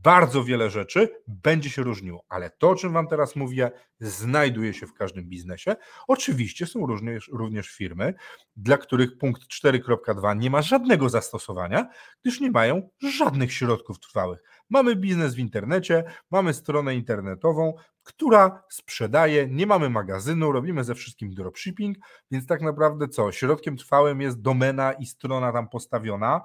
bardzo 0.03 0.45
wiele 0.45 0.71
rzeczy 0.71 1.09
będzie 1.27 1.71
się 1.71 1.83
różniło, 1.83 2.25
ale 2.29 2.51
to, 2.51 2.71
o 2.71 2.75
czym 2.75 2.93
Wam 2.93 3.09
teraz 3.09 3.37
mówię, 3.37 3.71
znajduje 4.01 4.75
się 4.75 4.87
w 4.87 4.95
każdym 4.95 5.25
biznesie. 5.25 5.77
Oczywiście 6.09 6.67
są 6.67 6.87
również, 6.87 7.29
również 7.33 7.71
firmy, 7.71 8.15
dla 8.57 8.79
których 8.79 9.19
punkt 9.19 9.43
4.2 9.43 10.37
nie 10.37 10.51
ma 10.51 10.63
żadnego 10.63 11.09
zastosowania, 11.09 11.89
gdyż 12.23 12.41
nie 12.41 12.51
mają 12.51 12.89
żadnych 13.19 13.53
środków 13.53 14.01
trwałych. 14.01 14.43
Mamy 14.71 14.97
biznes 14.97 15.35
w 15.35 15.39
internecie, 15.39 16.05
mamy 16.31 16.55
stronę 16.55 16.95
internetową, 16.95 17.75
która 18.03 18.63
sprzedaje, 18.71 19.49
nie 19.49 19.67
mamy 19.67 19.91
magazynu, 19.91 20.53
robimy 20.53 20.85
ze 20.85 20.95
wszystkim 20.95 21.35
dropshipping, 21.35 21.97
więc 22.31 22.47
tak 22.47 22.63
naprawdę 22.63 23.09
co? 23.09 23.33
Środkiem 23.33 23.77
trwałym 23.77 24.21
jest 24.21 24.41
domena 24.41 24.93
i 24.93 25.07
strona 25.07 25.53
tam 25.53 25.69
postawiona 25.69 26.41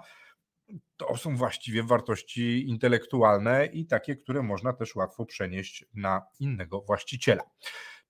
to 0.97 1.17
są 1.17 1.37
właściwie 1.37 1.83
wartości 1.83 2.69
intelektualne 2.69 3.65
i 3.65 3.85
takie, 3.85 4.15
które 4.15 4.43
można 4.43 4.73
też 4.73 4.95
łatwo 4.95 5.25
przenieść 5.25 5.85
na 5.93 6.21
innego 6.39 6.81
właściciela. 6.81 7.43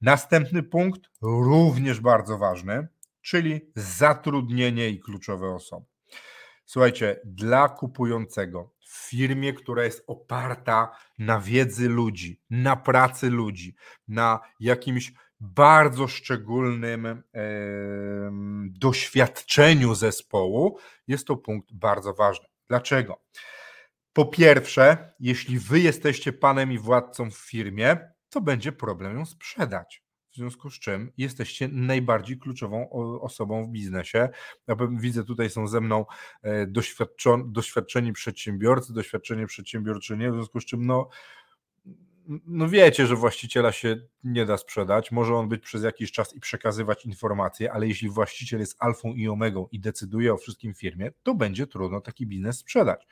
Następny 0.02 0.64
punkt, 0.64 1.02
również 1.22 2.00
bardzo 2.00 2.38
ważny, 2.38 2.88
czyli 3.22 3.62
zatrudnienie 3.76 4.90
i 4.90 5.00
kluczowe 5.00 5.54
osoby. 5.54 5.86
Słuchajcie, 6.66 7.20
dla 7.26 7.70
kupującego 7.70 8.74
w 8.80 9.10
firmie, 9.10 9.54
która 9.54 9.84
jest 9.84 10.04
oparta 10.08 10.92
na 11.20 11.40
wiedzy 11.40 11.90
ludzi, 11.90 12.42
na 12.50 12.76
pracy 12.76 13.30
ludzi, 13.30 13.76
na 14.08 14.40
jakimś 14.60 15.14
bardzo 15.54 16.08
szczególnym 16.08 17.24
doświadczeniu 18.70 19.96
zespołu, 19.96 20.80
jest 21.08 21.28
to 21.28 21.38
punkt 21.38 21.74
bardzo 21.74 22.14
ważny. 22.14 22.48
Dlaczego? 22.70 23.22
Po 24.14 24.26
pierwsze, 24.26 25.14
jeśli 25.20 25.60
wy 25.60 25.80
jesteście 25.80 26.34
panem 26.34 26.72
i 26.72 26.80
władcą 26.80 27.32
w 27.32 27.38
firmie, 27.38 27.98
to 28.30 28.42
będzie 28.42 28.72
problem 28.72 29.18
ją 29.18 29.26
sprzedać. 29.26 30.06
W 30.32 30.38
związku 30.38 30.70
z 30.70 30.80
czym 30.80 31.12
jesteście 31.18 31.68
najbardziej 31.68 32.38
kluczową 32.38 32.90
osobą 33.22 33.66
w 33.66 33.70
biznesie. 33.70 34.30
Ja 34.68 34.76
widzę, 34.92 35.24
tutaj 35.24 35.50
są 35.50 35.68
ze 35.68 35.82
mną 35.82 36.06
e, 36.42 36.68
doświadczeni 37.46 38.14
przedsiębiorcy, 38.14 38.94
doświadczeni 38.94 39.46
przedsiębiorczynie, 39.46 40.32
w 40.32 40.34
związku 40.34 40.62
z 40.62 40.66
czym 40.66 40.86
no, 40.86 41.10
no 42.48 42.70
wiecie, 42.70 43.08
że 43.08 43.16
właściciela 43.16 43.72
się 43.72 43.98
nie 44.24 44.46
da 44.46 44.58
sprzedać. 44.58 45.12
Może 45.12 45.36
on 45.36 45.50
być 45.50 45.64
przez 45.64 45.84
jakiś 45.84 46.12
czas 46.12 46.36
i 46.36 46.40
przekazywać 46.40 47.06
informacje, 47.06 47.74
ale 47.74 47.88
jeśli 47.88 48.10
właściciel 48.10 48.60
jest 48.60 48.76
alfą 48.80 49.14
i 49.14 49.28
omegą 49.28 49.68
i 49.72 49.80
decyduje 49.80 50.34
o 50.34 50.38
wszystkim 50.38 50.74
firmie, 50.74 51.12
to 51.24 51.36
będzie 51.36 51.68
trudno 51.68 52.02
taki 52.02 52.28
biznes 52.28 52.60
sprzedać. 52.60 53.08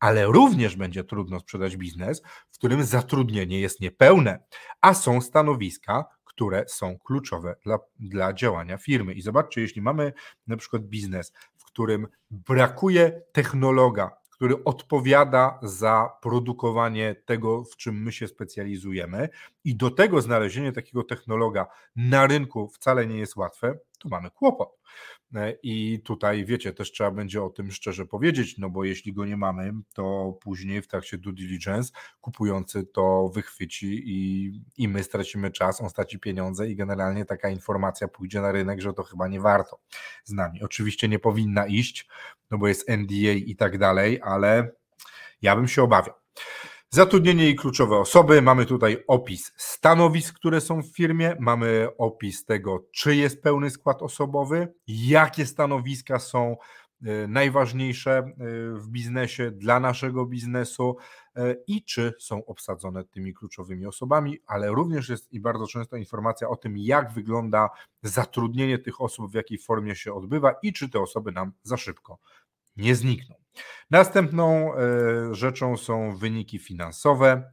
Ale 0.00 0.26
również 0.26 0.76
będzie 0.76 1.04
trudno 1.04 1.40
sprzedać 1.40 1.76
biznes, 1.76 2.22
w 2.50 2.58
którym 2.58 2.84
zatrudnienie 2.84 3.60
jest 3.60 3.80
niepełne, 3.80 4.44
a 4.80 4.94
są 4.94 5.20
stanowiska, 5.20 6.04
które 6.24 6.64
są 6.68 6.98
kluczowe 6.98 7.56
dla, 7.64 7.78
dla 8.00 8.32
działania 8.32 8.78
firmy. 8.78 9.12
I 9.12 9.22
zobaczcie, 9.22 9.60
jeśli 9.60 9.82
mamy 9.82 10.12
na 10.46 10.56
przykład 10.56 10.82
biznes, 10.82 11.32
w 11.56 11.64
którym 11.64 12.08
brakuje 12.30 13.22
technologa, 13.32 14.10
który 14.34 14.64
odpowiada 14.64 15.58
za 15.62 16.10
produkowanie 16.22 17.14
tego, 17.24 17.64
w 17.64 17.76
czym 17.76 18.02
my 18.02 18.12
się 18.12 18.28
specjalizujemy, 18.28 19.28
i 19.64 19.76
do 19.76 19.90
tego 19.90 20.20
znalezienie 20.20 20.72
takiego 20.72 21.04
technologa 21.04 21.66
na 21.96 22.26
rynku 22.26 22.68
wcale 22.68 23.06
nie 23.06 23.18
jest 23.18 23.36
łatwe, 23.36 23.78
to 23.98 24.08
mamy 24.08 24.30
kłopot. 24.30 24.78
E, 25.34 25.54
I 25.62 26.00
tutaj, 26.04 26.44
wiecie, 26.44 26.72
też 26.72 26.92
trzeba 26.92 27.10
będzie 27.10 27.42
o 27.42 27.50
tym 27.50 27.70
szczerze 27.70 28.06
powiedzieć, 28.06 28.58
no 28.58 28.70
bo 28.70 28.84
jeśli 28.84 29.12
go 29.12 29.26
nie 29.26 29.36
mamy, 29.36 29.72
to 29.94 30.32
później 30.40 30.82
w 30.82 30.88
trakcie 30.88 31.18
due 31.18 31.32
diligence 31.32 31.92
kupujący 32.20 32.86
to 32.86 33.28
wychwyci 33.34 34.02
i, 34.04 34.52
i 34.76 34.88
my 34.88 35.02
stracimy 35.02 35.50
czas, 35.50 35.80
on 35.80 35.90
straci 35.90 36.18
pieniądze 36.18 36.70
i 36.70 36.76
generalnie 36.76 37.24
taka 37.24 37.48
informacja 37.48 38.08
pójdzie 38.08 38.40
na 38.40 38.52
rynek, 38.52 38.80
że 38.80 38.92
to 38.92 39.02
chyba 39.02 39.28
nie 39.28 39.40
warto 39.40 39.80
z 40.24 40.32
nami. 40.32 40.62
Oczywiście 40.62 41.08
nie 41.08 41.18
powinna 41.18 41.66
iść, 41.66 42.08
no 42.50 42.58
bo 42.58 42.68
jest 42.68 42.88
NDA 42.88 43.32
i 43.32 43.56
tak 43.56 43.78
dalej, 43.78 44.20
ale 44.22 44.72
Ja 45.42 45.56
bym 45.56 45.68
się 45.68 45.82
obawiał. 45.82 46.14
Zatrudnienie 46.94 47.50
i 47.50 47.56
kluczowe 47.56 47.96
osoby. 47.96 48.42
Mamy 48.42 48.66
tutaj 48.66 49.04
opis 49.08 49.52
stanowisk, 49.56 50.34
które 50.34 50.60
są 50.60 50.82
w 50.82 50.96
firmie. 50.96 51.36
Mamy 51.40 51.88
opis 51.98 52.44
tego, 52.44 52.86
czy 52.92 53.16
jest 53.16 53.42
pełny 53.42 53.70
skład 53.70 54.02
osobowy, 54.02 54.74
jakie 54.86 55.46
stanowiska 55.46 56.18
są 56.18 56.56
e, 57.02 57.28
najważniejsze 57.28 58.18
e, 58.18 58.24
w 58.74 58.88
biznesie 58.88 59.50
dla 59.50 59.80
naszego 59.80 60.26
biznesu 60.26 60.96
e, 61.36 61.56
i 61.66 61.84
czy 61.84 62.12
są 62.18 62.44
obsadzone 62.44 63.04
tymi 63.04 63.34
kluczowymi 63.34 63.86
osobami, 63.86 64.38
ale 64.46 64.70
również 64.70 65.08
jest 65.08 65.32
i 65.32 65.40
bardzo 65.40 65.66
często 65.66 65.96
informacja 65.96 66.48
o 66.48 66.56
tym, 66.56 66.78
jak 66.78 67.12
wygląda 67.12 67.70
zatrudnienie 68.02 68.78
tych 68.78 69.00
osób, 69.00 69.30
w 69.30 69.34
jakiej 69.34 69.58
formie 69.58 69.96
się 69.96 70.14
odbywa 70.14 70.54
i 70.62 70.72
czy 70.72 70.88
te 70.88 71.00
osoby 71.00 71.32
nam 71.32 71.52
za 71.62 71.76
szybko 71.76 72.18
nie 72.76 72.94
znikną. 72.94 73.43
Następną 73.90 74.74
e, 74.74 75.34
rzeczą 75.34 75.76
są 75.76 76.16
wyniki 76.16 76.58
finansowe, 76.58 77.50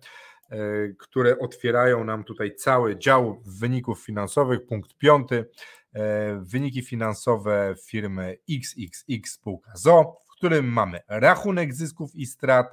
e, 0.49 0.57
które 0.99 1.39
otwierają 1.39 2.03
nam 2.03 2.23
tutaj 2.23 2.55
cały 2.55 2.97
dział 2.97 3.41
wyników 3.45 4.05
finansowych. 4.05 4.65
Punkt 4.65 4.97
piąty. 4.97 5.49
E, 5.93 6.41
wyniki 6.43 6.81
finansowe 6.81 7.75
firmy 7.85 8.37
XXX 8.49 9.31
spółka 9.31 9.71
ZO, 9.75 10.17
w 10.27 10.31
którym 10.31 10.65
mamy 10.73 10.99
rachunek 11.07 11.73
zysków 11.73 12.15
i 12.15 12.25
strat, 12.25 12.67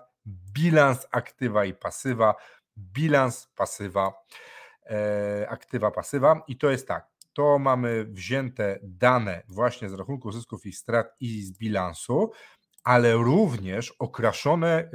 bilans 0.53 1.07
aktywa 1.11 1.65
i 1.65 1.75
pasywa, 1.75 2.35
bilans 2.79 3.49
pasywa, 3.57 4.13
aktywa 5.49 5.91
pasywa 5.91 6.43
i 6.49 6.57
to 6.57 6.71
jest 6.71 6.89
tak. 6.89 7.07
To 7.33 7.59
mamy 7.59 8.05
wzięte 8.05 8.79
dane 8.83 9.43
właśnie 9.49 9.89
z 9.89 9.95
rachunku 9.95 10.33
zysków 10.33 10.67
i 10.67 10.73
strat 10.73 11.15
i 11.21 11.43
z 11.43 11.53
bilansu 11.53 12.31
ale 12.85 13.15
również 13.15 13.95
okraszone 13.99 14.91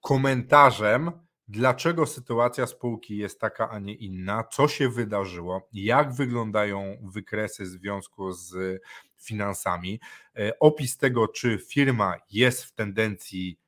komentarzem, 0.00 1.10
dlaczego 1.48 2.06
sytuacja 2.06 2.66
spółki 2.66 3.16
jest 3.16 3.40
taka, 3.40 3.70
a 3.70 3.78
nie 3.78 3.94
inna, 3.94 4.44
co 4.44 4.68
się 4.68 4.88
wydarzyło, 4.88 5.68
jak 5.72 6.14
wyglądają 6.14 6.96
wykresy 7.12 7.64
w 7.64 7.68
związku 7.68 8.32
z 8.32 8.80
finansami, 9.16 10.00
e, 10.36 10.58
opis 10.58 10.96
tego, 10.96 11.28
czy 11.28 11.58
firma 11.58 12.16
jest 12.30 12.64
w 12.64 12.72
tendencji 12.72 13.58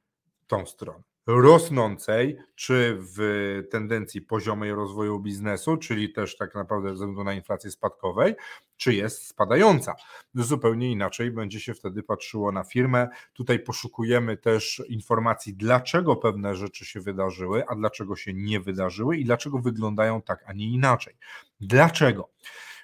tą 0.46 0.66
stronę 0.66 1.12
rosnącej, 1.26 2.38
czy 2.54 2.98
w 3.00 3.18
tendencji 3.70 4.20
poziomej 4.20 4.72
rozwoju 4.72 5.20
biznesu, 5.20 5.76
czyli 5.76 6.12
też 6.12 6.36
tak 6.36 6.54
naprawdę 6.54 6.88
ze 6.88 6.94
względu 6.94 7.24
na 7.24 7.34
inflację 7.34 7.70
spadkowej, 7.70 8.34
czy 8.76 8.94
jest 8.94 9.26
spadająca. 9.26 9.94
Zupełnie 10.34 10.90
inaczej 10.90 11.30
będzie 11.30 11.60
się 11.60 11.74
wtedy 11.74 12.02
patrzyło 12.02 12.52
na 12.52 12.64
firmę. 12.64 13.08
Tutaj 13.32 13.58
poszukujemy 13.58 14.36
też 14.36 14.82
informacji, 14.88 15.54
dlaczego 15.54 16.16
pewne 16.16 16.54
rzeczy 16.54 16.84
się 16.84 17.00
wydarzyły, 17.00 17.66
a 17.68 17.74
dlaczego 17.74 18.16
się 18.16 18.34
nie 18.34 18.60
wydarzyły 18.60 19.16
i 19.16 19.24
dlaczego 19.24 19.58
wyglądają 19.58 20.22
tak, 20.22 20.44
a 20.46 20.52
nie 20.52 20.66
inaczej. 20.66 21.14
Dlaczego? 21.60 22.30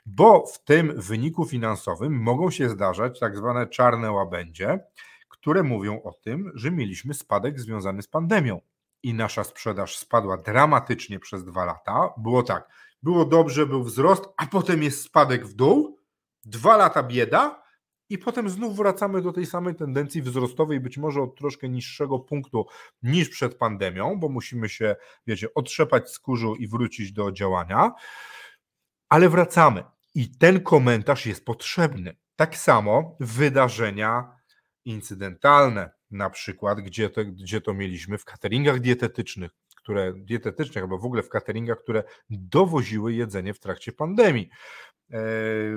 Bo 0.06 0.46
w 0.46 0.64
tym 0.64 1.00
wyniku 1.00 1.44
finansowym 1.44 2.12
mogą 2.22 2.50
się 2.50 2.68
zdarzać 2.68 3.20
tak 3.20 3.36
zwane 3.36 3.66
czarne 3.66 4.12
łabędzie, 4.12 4.80
które 5.40 5.62
mówią 5.62 6.02
o 6.02 6.12
tym, 6.12 6.52
że 6.54 6.70
mieliśmy 6.70 7.14
spadek 7.14 7.60
związany 7.60 8.02
z 8.02 8.08
pandemią 8.08 8.60
i 9.02 9.14
nasza 9.14 9.44
sprzedaż 9.44 9.96
spadła 9.96 10.36
dramatycznie 10.36 11.18
przez 11.18 11.44
dwa 11.44 11.64
lata. 11.64 12.14
Było 12.16 12.42
tak, 12.42 12.68
było 13.02 13.24
dobrze, 13.24 13.66
był 13.66 13.82
wzrost, 13.82 14.24
a 14.36 14.46
potem 14.46 14.82
jest 14.82 15.02
spadek 15.02 15.46
w 15.46 15.54
dół, 15.54 15.98
dwa 16.44 16.76
lata 16.76 17.02
bieda, 17.02 17.68
i 18.10 18.18
potem 18.18 18.48
znów 18.48 18.76
wracamy 18.76 19.22
do 19.22 19.32
tej 19.32 19.46
samej 19.46 19.74
tendencji 19.74 20.22
wzrostowej, 20.22 20.80
być 20.80 20.98
może 20.98 21.22
od 21.22 21.36
troszkę 21.36 21.68
niższego 21.68 22.18
punktu 22.18 22.66
niż 23.02 23.28
przed 23.28 23.54
pandemią, 23.54 24.18
bo 24.18 24.28
musimy 24.28 24.68
się, 24.68 24.96
wiecie, 25.26 25.54
otrzepać 25.54 26.10
z 26.10 26.18
kurzu 26.18 26.54
i 26.54 26.68
wrócić 26.68 27.12
do 27.12 27.32
działania, 27.32 27.92
ale 29.08 29.28
wracamy. 29.28 29.84
I 30.14 30.30
ten 30.38 30.60
komentarz 30.60 31.26
jest 31.26 31.44
potrzebny. 31.44 32.16
Tak 32.36 32.56
samo 32.56 33.16
wydarzenia 33.20 34.37
incydentalne, 34.88 35.90
na 36.10 36.30
przykład, 36.30 36.80
gdzie 36.80 37.10
to, 37.10 37.24
gdzie 37.24 37.60
to 37.60 37.74
mieliśmy 37.74 38.18
w 38.18 38.24
cateringach 38.24 38.80
dietetycznych, 38.80 39.50
które 39.76 40.12
dietetycznych, 40.16 40.84
albo 40.84 40.98
w 40.98 41.04
ogóle 41.04 41.22
w 41.22 41.28
cateringach, 41.28 41.78
które 41.78 42.04
dowoziły 42.30 43.12
jedzenie 43.12 43.54
w 43.54 43.60
trakcie 43.60 43.92
pandemii. 43.92 44.48
E, 45.12 45.20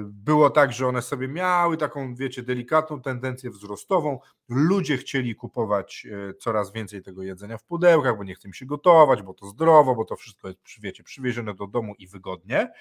było 0.05 0.49
tak, 0.49 0.73
że 0.73 0.87
one 0.87 1.01
sobie 1.01 1.27
miały 1.27 1.77
taką, 1.77 2.15
wiecie, 2.15 2.43
delikatną 2.43 3.01
tendencję 3.01 3.49
wzrostową. 3.49 4.19
Ludzie 4.49 4.97
chcieli 4.97 5.35
kupować 5.35 6.07
e, 6.11 6.33
coraz 6.33 6.73
więcej 6.73 7.01
tego 7.01 7.23
jedzenia 7.23 7.57
w 7.57 7.63
pudełkach, 7.63 8.17
bo 8.17 8.23
nie 8.23 8.35
chcą 8.35 8.51
się 8.51 8.65
gotować, 8.65 9.21
bo 9.21 9.33
to 9.33 9.45
zdrowo, 9.45 9.95
bo 9.95 10.05
to 10.05 10.15
wszystko 10.15 10.47
jest, 10.47 10.59
wiecie, 10.81 11.03
przywiezione 11.03 11.53
do 11.53 11.67
domu 11.67 11.95
i 11.97 12.07
wygodnie 12.07 12.71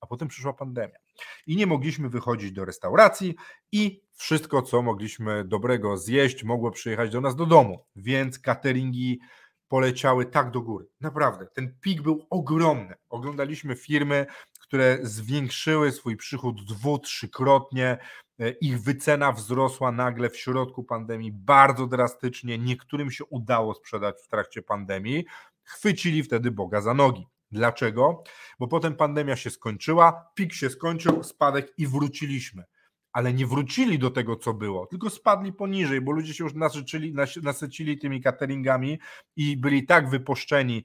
a 0.00 0.06
potem 0.06 0.28
przyszła 0.28 0.52
pandemia. 0.52 0.98
I 1.46 1.56
nie 1.56 1.66
mogliśmy 1.66 2.08
wychodzić 2.08 2.52
do 2.52 2.64
restauracji 2.64 3.34
i 3.72 4.02
wszystko, 4.14 4.62
co 4.62 4.82
mogliśmy 4.82 5.44
dobrego 5.44 5.96
zjeść, 5.96 6.44
mogło 6.44 6.70
przyjechać 6.70 7.10
do 7.10 7.20
nas 7.20 7.36
do 7.36 7.46
domu. 7.46 7.84
Więc 7.96 8.38
cateringi 8.38 9.20
poleciały 9.68 10.26
tak 10.26 10.50
do 10.50 10.60
góry. 10.60 10.86
Naprawdę, 11.00 11.46
ten 11.54 11.74
pik 11.80 12.02
był 12.02 12.26
ogromny. 12.30 12.94
Oglądaliśmy 13.08 13.76
firmy, 13.76 14.26
które 14.60 14.98
zwiększyły 15.02 15.92
swój 15.92 16.16
przychód 16.16 16.64
dwu, 16.64 16.98
trzykrotnie. 16.98 17.98
E, 18.40 18.50
ich 18.50 18.82
wycena 18.82 19.32
wzrosła 19.32 19.92
nagle 19.92 20.30
w 20.30 20.36
środku 20.36 20.84
pandemii 20.84 21.32
bardzo 21.32 21.86
drastycznie. 21.86 22.58
Niektórym 22.58 23.10
się 23.10 23.24
udało 23.24 23.74
sprzedać 23.74 24.16
w 24.24 24.28
trakcie 24.28 24.62
pandemii. 24.62 25.24
Chwycili 25.62 26.22
wtedy 26.22 26.50
Boga 26.50 26.80
za 26.80 26.94
nogi. 26.94 27.26
Dlaczego? 27.52 28.22
Bo 28.58 28.68
potem 28.68 28.96
pandemia 28.96 29.36
się 29.36 29.50
skończyła, 29.50 30.30
pik 30.34 30.52
się 30.52 30.70
skończył, 30.70 31.22
spadek 31.22 31.72
i 31.78 31.86
wróciliśmy. 31.86 32.64
Ale 33.12 33.32
nie 33.32 33.46
wrócili 33.46 33.98
do 33.98 34.10
tego, 34.10 34.36
co 34.36 34.54
było, 34.54 34.86
tylko 34.86 35.10
spadli 35.10 35.52
poniżej, 35.52 36.00
bo 36.00 36.12
ludzie 36.12 36.34
się 36.34 36.44
już 36.44 36.54
nasycili, 36.54 37.14
nasycili 37.42 37.98
tymi 37.98 38.22
cateringami 38.22 38.98
i 39.36 39.56
byli 39.56 39.86
tak 39.86 40.10
wypuszczeni 40.10 40.84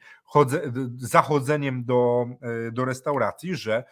zachodzeniem 0.97 1.86
do, 1.86 2.25
e, 2.41 2.71
do 2.71 2.86
restauracji, 2.86 3.56
że 3.56 3.84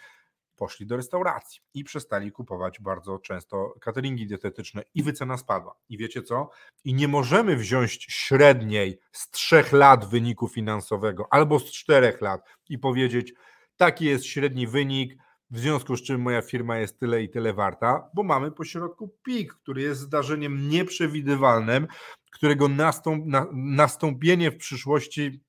poszli 0.55 0.85
do 0.85 0.97
restauracji 0.97 1.61
i 1.73 1.83
przestali 1.83 2.31
kupować 2.31 2.79
bardzo 2.79 3.19
często 3.19 3.73
cateringi 3.81 4.27
dietetyczne 4.27 4.83
i 4.93 5.03
wycena 5.03 5.37
spadła. 5.37 5.75
I 5.89 5.97
wiecie 5.97 6.21
co? 6.21 6.49
I 6.83 6.93
nie 6.93 7.07
możemy 7.07 7.55
wziąć 7.55 8.05
średniej 8.09 8.99
z 9.11 9.29
trzech 9.29 9.71
lat 9.71 10.09
wyniku 10.09 10.47
finansowego 10.47 11.27
albo 11.29 11.59
z 11.59 11.65
czterech 11.65 12.21
lat 12.21 12.45
i 12.69 12.77
powiedzieć, 12.77 13.33
taki 13.77 14.05
jest 14.05 14.25
średni 14.25 14.67
wynik, 14.67 15.17
w 15.51 15.59
związku 15.59 15.97
z 15.97 16.03
czym 16.03 16.21
moja 16.21 16.41
firma 16.41 16.77
jest 16.77 16.99
tyle 16.99 17.23
i 17.23 17.29
tyle 17.29 17.53
warta, 17.53 18.09
bo 18.13 18.23
mamy 18.23 18.51
pośrodku 18.51 19.15
pik, 19.23 19.53
który 19.53 19.81
jest 19.81 20.01
zdarzeniem 20.01 20.69
nieprzewidywalnym, 20.69 21.87
którego 22.31 22.67
nastąp, 22.67 23.25
nastąpienie 23.53 24.51
w 24.51 24.57
przyszłości 24.57 25.43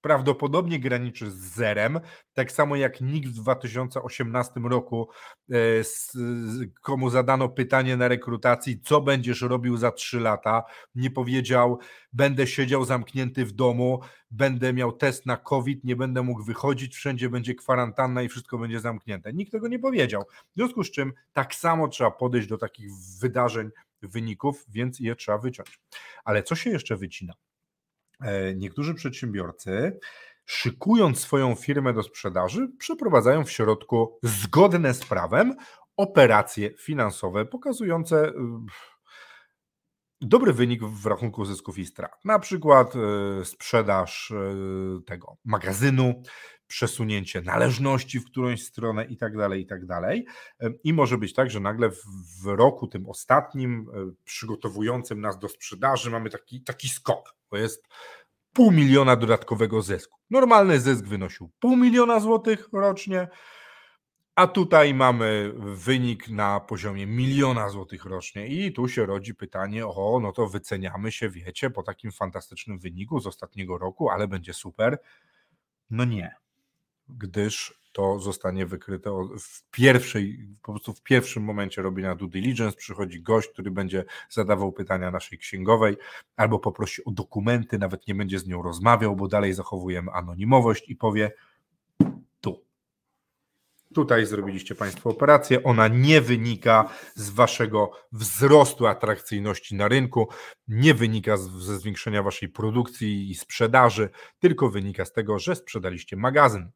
prawdopodobnie 0.00 0.80
graniczy 0.80 1.30
z 1.30 1.34
zerem, 1.34 2.00
tak 2.34 2.52
samo 2.52 2.76
jak 2.76 3.00
nikt 3.00 3.28
w 3.28 3.32
2018 3.32 4.60
roku, 4.60 5.08
e, 5.50 5.56
komu 6.82 7.10
zadano 7.10 7.48
pytanie 7.48 7.96
na 7.96 8.08
rekrutacji, 8.08 8.80
co 8.80 9.00
będziesz 9.00 9.42
robił 9.42 9.76
za 9.76 9.92
3 9.92 10.20
lata, 10.20 10.62
nie 10.94 11.10
powiedział, 11.10 11.78
będę 12.12 12.46
siedział 12.46 12.84
zamknięty 12.84 13.44
w 13.44 13.52
domu, 13.52 14.00
będę 14.30 14.72
miał 14.72 14.92
test 14.92 15.26
na 15.26 15.36
COVID, 15.36 15.84
nie 15.84 15.96
będę 15.96 16.22
mógł 16.22 16.42
wychodzić, 16.42 16.96
wszędzie 16.96 17.30
będzie 17.30 17.54
kwarantanna 17.54 18.22
i 18.22 18.28
wszystko 18.28 18.58
będzie 18.58 18.80
zamknięte. 18.80 19.32
Nikt 19.32 19.52
tego 19.52 19.68
nie 19.68 19.78
powiedział. 19.78 20.22
W 20.52 20.54
związku 20.54 20.84
z 20.84 20.90
czym 20.90 21.12
tak 21.32 21.54
samo 21.54 21.88
trzeba 21.88 22.10
podejść 22.10 22.48
do 22.48 22.58
takich 22.58 22.90
wydarzeń, 23.20 23.70
wyników, 24.02 24.64
więc 24.68 25.00
je 25.00 25.16
trzeba 25.16 25.38
wyciąć. 25.38 25.80
Ale 26.24 26.42
co 26.42 26.54
się 26.54 26.70
jeszcze 26.70 26.96
wycina? 26.96 27.34
E, 28.20 28.54
niektórzy 28.54 28.94
przedsiębiorcy, 28.94 29.98
szykując 30.46 31.20
swoją 31.20 31.54
firmę 31.54 31.92
do 31.92 32.02
sprzedaży, 32.02 32.68
przeprowadzają 32.78 33.44
w 33.44 33.50
środku 33.50 34.18
zgodne 34.22 34.94
z 34.94 35.04
prawem 35.04 35.54
operacje 35.96 36.70
finansowe 36.78 37.44
pokazujące 37.44 38.28
y, 38.28 38.32
dobry 40.20 40.52
wynik 40.52 40.84
w 40.84 41.06
rachunku 41.06 41.44
zysków 41.44 41.78
i 41.78 41.86
strat. 41.86 42.24
Na 42.24 42.38
przykład 42.38 42.94
y, 42.96 43.44
sprzedaż 43.44 44.30
y, 44.30 45.02
tego 45.06 45.36
magazynu, 45.44 46.22
przesunięcie 46.66 47.42
należności 47.42 48.20
w 48.20 48.24
którąś 48.24 48.62
stronę 48.62 49.04
i 49.04 49.16
tak 49.16 49.36
dalej, 49.36 49.62
i 49.62 49.66
tak 49.66 49.86
dalej. 49.86 50.26
I 50.84 50.92
może 50.92 51.18
być 51.18 51.34
tak, 51.34 51.50
że 51.50 51.60
nagle 51.60 51.90
w 52.42 52.46
roku 52.46 52.86
tym 52.86 53.08
ostatnim, 53.08 53.86
przygotowującym 54.24 55.20
nas 55.20 55.38
do 55.38 55.48
sprzedaży, 55.48 56.10
mamy 56.10 56.30
taki, 56.30 56.62
taki 56.62 56.88
skok. 56.88 57.34
To 57.48 57.56
jest 57.56 57.88
pół 58.52 58.72
miliona 58.72 59.16
dodatkowego 59.16 59.82
zysku. 59.82 60.18
Normalny 60.30 60.80
zysk 60.80 61.04
wynosił 61.04 61.50
pół 61.60 61.76
miliona 61.76 62.20
złotych 62.20 62.68
rocznie, 62.72 63.28
a 64.34 64.46
tutaj 64.46 64.94
mamy 64.94 65.52
wynik 65.58 66.28
na 66.28 66.60
poziomie 66.60 67.06
miliona 67.06 67.68
złotych 67.68 68.04
rocznie 68.04 68.46
i 68.46 68.72
tu 68.72 68.88
się 68.88 69.06
rodzi 69.06 69.34
pytanie, 69.34 69.86
o 69.86 70.20
no 70.22 70.32
to 70.32 70.48
wyceniamy 70.48 71.12
się, 71.12 71.28
wiecie, 71.28 71.70
po 71.70 71.82
takim 71.82 72.12
fantastycznym 72.12 72.78
wyniku 72.78 73.20
z 73.20 73.26
ostatniego 73.26 73.78
roku, 73.78 74.10
ale 74.10 74.28
będzie 74.28 74.52
super. 74.52 74.98
No 75.90 76.04
nie, 76.04 76.34
gdyż 77.08 77.80
to 77.96 78.18
zostanie 78.18 78.66
wykryte 78.66 79.10
w 79.40 79.70
pierwszej, 79.70 80.48
po 80.62 80.72
prostu 80.72 80.94
w 80.94 81.02
pierwszym 81.02 81.42
momencie 81.42 81.82
robienia 81.82 82.14
due 82.14 82.28
diligence, 82.28 82.76
przychodzi 82.76 83.22
gość, 83.22 83.48
który 83.48 83.70
będzie 83.70 84.04
zadawał 84.30 84.72
pytania 84.72 85.10
naszej 85.10 85.38
księgowej 85.38 85.96
albo 86.36 86.58
poprosi 86.58 87.04
o 87.04 87.10
dokumenty, 87.10 87.78
nawet 87.78 88.06
nie 88.06 88.14
będzie 88.14 88.38
z 88.38 88.46
nią 88.46 88.62
rozmawiał, 88.62 89.16
bo 89.16 89.28
dalej 89.28 89.52
zachowujemy 89.52 90.12
anonimowość 90.12 90.88
i 90.88 90.96
powie 90.96 91.32
tu. 92.40 92.64
Tutaj 93.94 94.26
zrobiliście 94.26 94.74
Państwo 94.74 95.10
operację, 95.10 95.62
ona 95.62 95.88
nie 95.88 96.20
wynika 96.20 96.90
z 97.14 97.30
Waszego 97.30 97.90
wzrostu 98.12 98.86
atrakcyjności 98.86 99.74
na 99.74 99.88
rynku, 99.88 100.28
nie 100.68 100.94
wynika 100.94 101.36
ze 101.36 101.78
zwiększenia 101.78 102.22
Waszej 102.22 102.48
produkcji 102.48 103.30
i 103.30 103.34
sprzedaży, 103.34 104.10
tylko 104.38 104.70
wynika 104.70 105.04
z 105.04 105.12
tego, 105.12 105.38
że 105.38 105.56
sprzedaliście 105.56 106.16
magazyn 106.16 106.70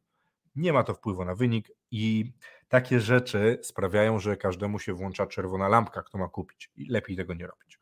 nie 0.55 0.73
ma 0.73 0.83
to 0.83 0.93
wpływu 0.93 1.25
na 1.25 1.35
wynik 1.35 1.71
i 1.91 2.33
takie 2.71 2.99
rzeczy 2.99 3.59
sprawiają, 3.61 4.19
że 4.19 4.37
każdemu 4.37 4.79
się 4.79 4.93
włącza 4.93 5.27
czerwona 5.27 5.67
lampka, 5.67 6.03
kto 6.03 6.17
ma 6.17 6.27
kupić 6.27 6.71
i 6.75 6.89
lepiej 6.89 7.17
tego 7.17 7.33
nie 7.33 7.47
robić. 7.47 7.79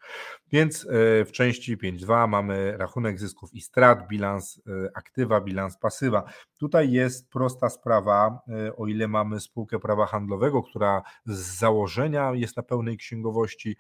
Więc 0.52 0.86
e, 0.86 1.26
w 1.26 1.32
części 1.32 1.78
5.2 1.78 2.28
mamy 2.28 2.78
rachunek 2.78 3.20
zysków 3.20 3.54
i 3.54 3.62
strat, 3.62 4.08
bilans 4.08 4.62
e, 4.68 4.90
aktywa, 4.94 5.42
bilans 5.42 5.78
pasywa. 5.78 6.24
Tutaj 6.58 6.92
jest 6.92 7.30
prosta 7.30 7.70
sprawa, 7.70 8.42
e, 8.68 8.76
o 8.76 8.88
ile 8.88 9.08
mamy 9.08 9.40
spółkę 9.40 9.80
prawa 9.80 10.06
handlowego, 10.06 10.64
która 10.64 11.02
z 11.26 11.60
założenia 11.60 12.32
jest 12.34 12.58
na 12.58 12.64
pełnej 12.64 12.98
księgowości, 12.98 13.78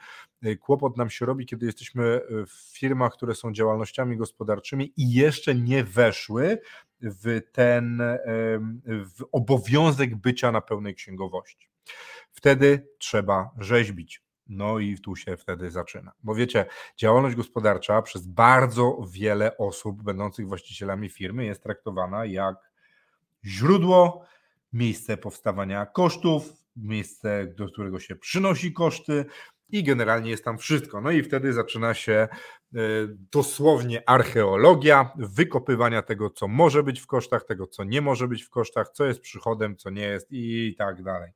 kłopot 0.59 0.97
nam 0.97 1.09
się 1.09 1.25
robi, 1.25 1.45
kiedy 1.45 1.65
jesteśmy 1.65 2.21
w 2.47 2.77
firmach, 2.77 3.13
które 3.13 3.35
są 3.35 3.51
działalnościami 3.53 4.17
gospodarczymi 4.17 4.93
i 4.97 5.13
jeszcze 5.13 5.55
nie 5.55 5.83
weszły 5.83 6.57
w 7.01 7.41
ten 7.51 8.01
w 8.87 9.25
obowiązek 9.31 10.15
bycia 10.15 10.51
na 10.51 10.61
pełnej 10.61 10.95
księgowości. 10.95 11.69
Wtedy 12.31 12.87
trzeba 12.97 13.49
rzeźbić. 13.57 14.21
No 14.47 14.79
i 14.79 14.97
tu 14.97 15.15
się 15.15 15.37
wtedy 15.37 15.71
zaczyna. 15.71 16.11
Bo 16.23 16.35
wiecie, 16.35 16.65
działalność 16.97 17.35
gospodarcza 17.35 18.01
przez 18.01 18.27
bardzo 18.27 18.97
wiele 19.11 19.57
osób 19.57 20.03
będących 20.03 20.47
właścicielami 20.47 21.09
firmy 21.09 21.45
jest 21.45 21.63
traktowana 21.63 22.25
jak 22.25 22.55
źródło, 23.45 24.25
miejsce 24.73 25.17
powstawania 25.17 25.85
kosztów, 25.85 26.53
miejsce, 26.75 27.47
do 27.47 27.67
którego 27.67 27.99
się 27.99 28.15
przynosi 28.15 28.73
koszty, 28.73 29.25
i 29.69 29.83
generalnie 29.83 30.29
jest 30.31 30.43
tam 30.43 30.57
wszystko. 30.57 31.01
No 31.01 31.11
i 31.11 31.23
wtedy 31.23 31.53
zaczyna 31.53 31.93
się 31.93 32.13
e, 32.13 32.77
dosłownie 33.31 34.09
archeologia, 34.09 35.11
wykopywania 35.15 36.01
tego, 36.01 36.29
co 36.29 36.47
może 36.47 36.83
być 36.83 36.99
w 36.99 37.07
kosztach, 37.07 37.45
tego, 37.45 37.67
co 37.67 37.83
nie 37.83 38.01
może 38.01 38.27
być 38.27 38.43
w 38.43 38.49
kosztach, 38.49 38.89
co 38.89 39.05
jest 39.05 39.21
przychodem, 39.21 39.77
co 39.77 39.89
nie 39.89 40.03
jest 40.03 40.27
i 40.31 40.75
tak 40.77 41.03
dalej. 41.03 41.31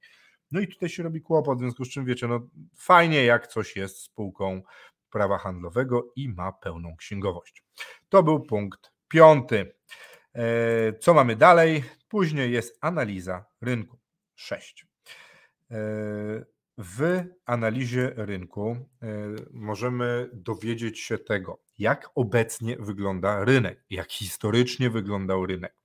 No 0.52 0.60
i 0.60 0.68
tutaj 0.68 0.90
się 0.90 1.04
robi 1.04 1.22
kłopot, 1.22 1.58
w 1.58 1.62
związku 1.62 1.86
z 1.86 1.90
czym 1.90 2.06
wiecie, 2.06 2.28
no 2.28 2.48
fajnie 2.78 3.26
jak 3.26 3.48
coś 3.48 3.76
jest 3.76 3.98
spółką 3.98 4.62
prawa 5.10 5.38
handlowego 5.38 6.12
i 6.16 6.30
ma 6.30 6.52
pełną 6.52 6.96
księgowość. 6.96 7.64
To 8.10 8.24
był 8.24 8.40
punkt 8.40 8.92
piąty. 9.08 9.76
E, 10.36 10.94
co 10.94 11.14
mamy 11.14 11.36
dalej? 11.36 11.84
Później 12.10 12.52
jest 12.52 12.78
analiza 12.82 13.46
rynku. 13.62 14.00
6. 14.36 14.88
W 16.78 17.24
analizie 17.46 18.14
rynku 18.16 18.72
e, 18.72 19.08
możemy 19.52 20.30
dowiedzieć 20.34 21.00
się 21.00 21.18
tego, 21.18 21.62
jak 21.78 22.10
obecnie 22.16 22.78
wygląda 22.80 23.46
rynek, 23.46 23.86
jak 23.90 24.12
historycznie 24.12 24.90
wyglądał 24.90 25.46
rynek, 25.46 25.76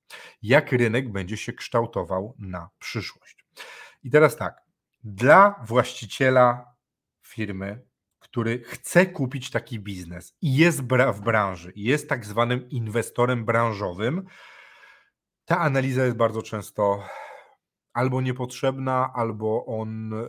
jak 0.43 0.73
rynek 0.73 1.13
będzie 1.13 1.37
się 1.37 1.53
kształtował 1.53 2.35
na 2.39 2.71
przyszłość. 2.79 3.47
I 4.03 4.11
teraz 4.11 4.37
tak, 4.37 4.61
dla 5.05 5.65
właściciela 5.67 6.75
firmy, 7.23 7.83
który 8.19 8.63
chce 8.65 9.07
kupić 9.07 9.51
taki 9.51 9.79
biznes 9.81 10.37
i 10.43 10.57
jest 10.57 10.81
w 11.13 11.21
branży, 11.21 11.73
jest 11.77 12.09
tak 12.09 12.27
zwanym 12.27 12.69
inwestorem 12.69 13.45
branżowym, 13.45 14.27
ta 15.45 15.59
analiza 15.59 16.05
jest 16.05 16.17
bardzo 16.17 16.43
często 16.43 17.03
albo 17.93 18.21
niepotrzebna, 18.21 19.13
albo 19.15 19.67
on, 19.67 20.15
e, 20.15 20.27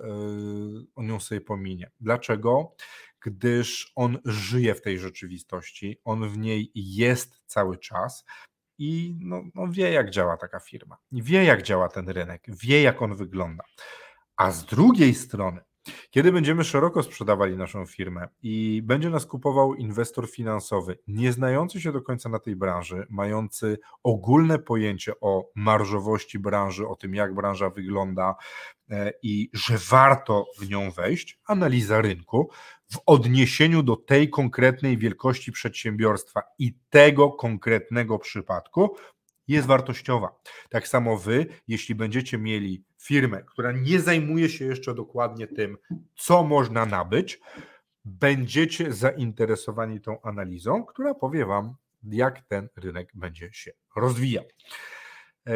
on 0.95 1.07
ją 1.07 1.19
sobie 1.19 1.41
pominie. 1.41 1.91
Dlaczego? 1.99 2.75
Gdyż 3.21 3.91
on 3.95 4.17
żyje 4.25 4.75
w 4.75 4.81
tej 4.81 4.99
rzeczywistości, 4.99 5.97
on 6.03 6.29
w 6.29 6.37
niej 6.37 6.71
jest 6.75 7.41
cały 7.45 7.77
czas 7.77 8.25
i 8.77 9.17
no, 9.21 9.43
no 9.55 9.67
wie, 9.67 9.91
jak 9.91 10.09
działa 10.09 10.37
taka 10.37 10.59
firma, 10.59 10.97
wie, 11.11 11.43
jak 11.43 11.63
działa 11.63 11.89
ten 11.89 12.09
rynek, 12.09 12.43
wie, 12.47 12.81
jak 12.81 13.01
on 13.01 13.15
wygląda. 13.15 13.63
A 14.37 14.51
z 14.51 14.65
drugiej 14.65 15.13
strony, 15.13 15.61
kiedy 16.09 16.31
będziemy 16.31 16.63
szeroko 16.63 17.03
sprzedawali 17.03 17.57
naszą 17.57 17.85
firmę 17.85 18.27
i 18.41 18.81
będzie 18.85 19.09
nas 19.09 19.25
kupował 19.25 19.75
inwestor 19.75 20.29
finansowy, 20.31 20.97
nie 21.07 21.33
znający 21.33 21.81
się 21.81 21.91
do 21.91 22.01
końca 22.01 22.29
na 22.29 22.39
tej 22.39 22.55
branży, 22.55 23.05
mający 23.09 23.79
ogólne 24.03 24.59
pojęcie 24.59 25.19
o 25.21 25.49
marżowości 25.55 26.39
branży, 26.39 26.87
o 26.87 26.95
tym, 26.95 27.15
jak 27.15 27.35
branża 27.35 27.69
wygląda 27.69 28.35
e, 28.89 29.13
i 29.21 29.49
że 29.53 29.77
warto 29.89 30.45
w 30.59 30.69
nią 30.69 30.91
wejść, 30.91 31.39
analiza 31.45 32.01
rynku 32.01 32.49
w 32.91 32.99
odniesieniu 33.05 33.83
do 33.83 33.95
tej 33.95 34.29
konkretnej 34.29 34.97
wielkości 34.97 35.51
przedsiębiorstwa 35.51 36.41
i 36.59 36.73
tego 36.89 37.31
konkretnego 37.31 38.19
przypadku 38.19 38.95
jest 39.47 39.67
wartościowa. 39.67 40.39
Tak 40.69 40.87
samo 40.87 41.17
wy, 41.17 41.45
jeśli 41.67 41.95
będziecie 41.95 42.37
mieli 42.37 42.83
firmę, 43.01 43.43
która 43.43 43.71
nie 43.71 43.99
zajmuje 43.99 44.49
się 44.49 44.65
jeszcze 44.65 44.95
dokładnie 44.95 45.47
tym, 45.47 45.77
co 46.15 46.43
można 46.43 46.85
nabyć, 46.85 47.41
będziecie 48.05 48.93
zainteresowani 48.93 50.01
tą 50.01 50.21
analizą, 50.21 50.85
która 50.85 51.13
powie 51.13 51.45
wam, 51.45 51.75
jak 52.03 52.41
ten 52.41 52.69
rynek 52.75 53.09
będzie 53.13 53.49
się 53.53 53.71
rozwijał. 53.95 54.45
E, 55.47 55.53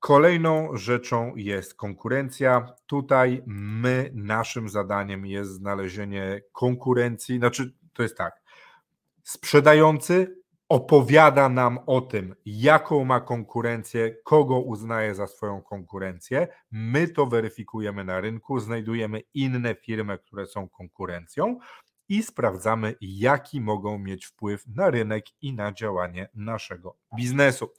kolejną 0.00 0.76
rzeczą 0.76 1.36
jest 1.36 1.74
konkurencja. 1.74 2.74
Tutaj 2.86 3.42
my, 3.46 4.10
naszym 4.14 4.68
zadaniem 4.68 5.26
jest 5.26 5.50
znalezienie 5.50 6.40
konkurencji. 6.52 7.38
Znaczy, 7.38 7.72
to 7.92 8.02
jest 8.02 8.16
tak. 8.16 8.42
Sprzedający 9.22 10.43
opowiada 10.74 11.48
nam 11.48 11.78
o 11.86 12.00
tym, 12.00 12.34
jaką 12.46 13.04
ma 13.04 13.20
konkurencję, 13.20 14.16
kogo 14.24 14.58
uznaje 14.58 15.14
za 15.14 15.26
swoją 15.26 15.62
konkurencję. 15.62 16.48
My 16.70 17.08
to 17.08 17.26
weryfikujemy 17.26 18.04
na 18.04 18.20
rynku, 18.20 18.60
znajdujemy 18.60 19.20
inne 19.34 19.74
firmy, 19.74 20.18
które 20.18 20.46
są 20.46 20.68
konkurencją 20.68 21.58
i 22.08 22.22
sprawdzamy, 22.22 22.94
jaki 23.00 23.60
mogą 23.60 23.98
mieć 23.98 24.26
wpływ 24.26 24.66
na 24.66 24.90
rynek 24.90 25.24
i 25.42 25.52
na 25.52 25.72
działanie 25.72 26.28
naszego 26.34 26.96
biznesu. 27.16 27.72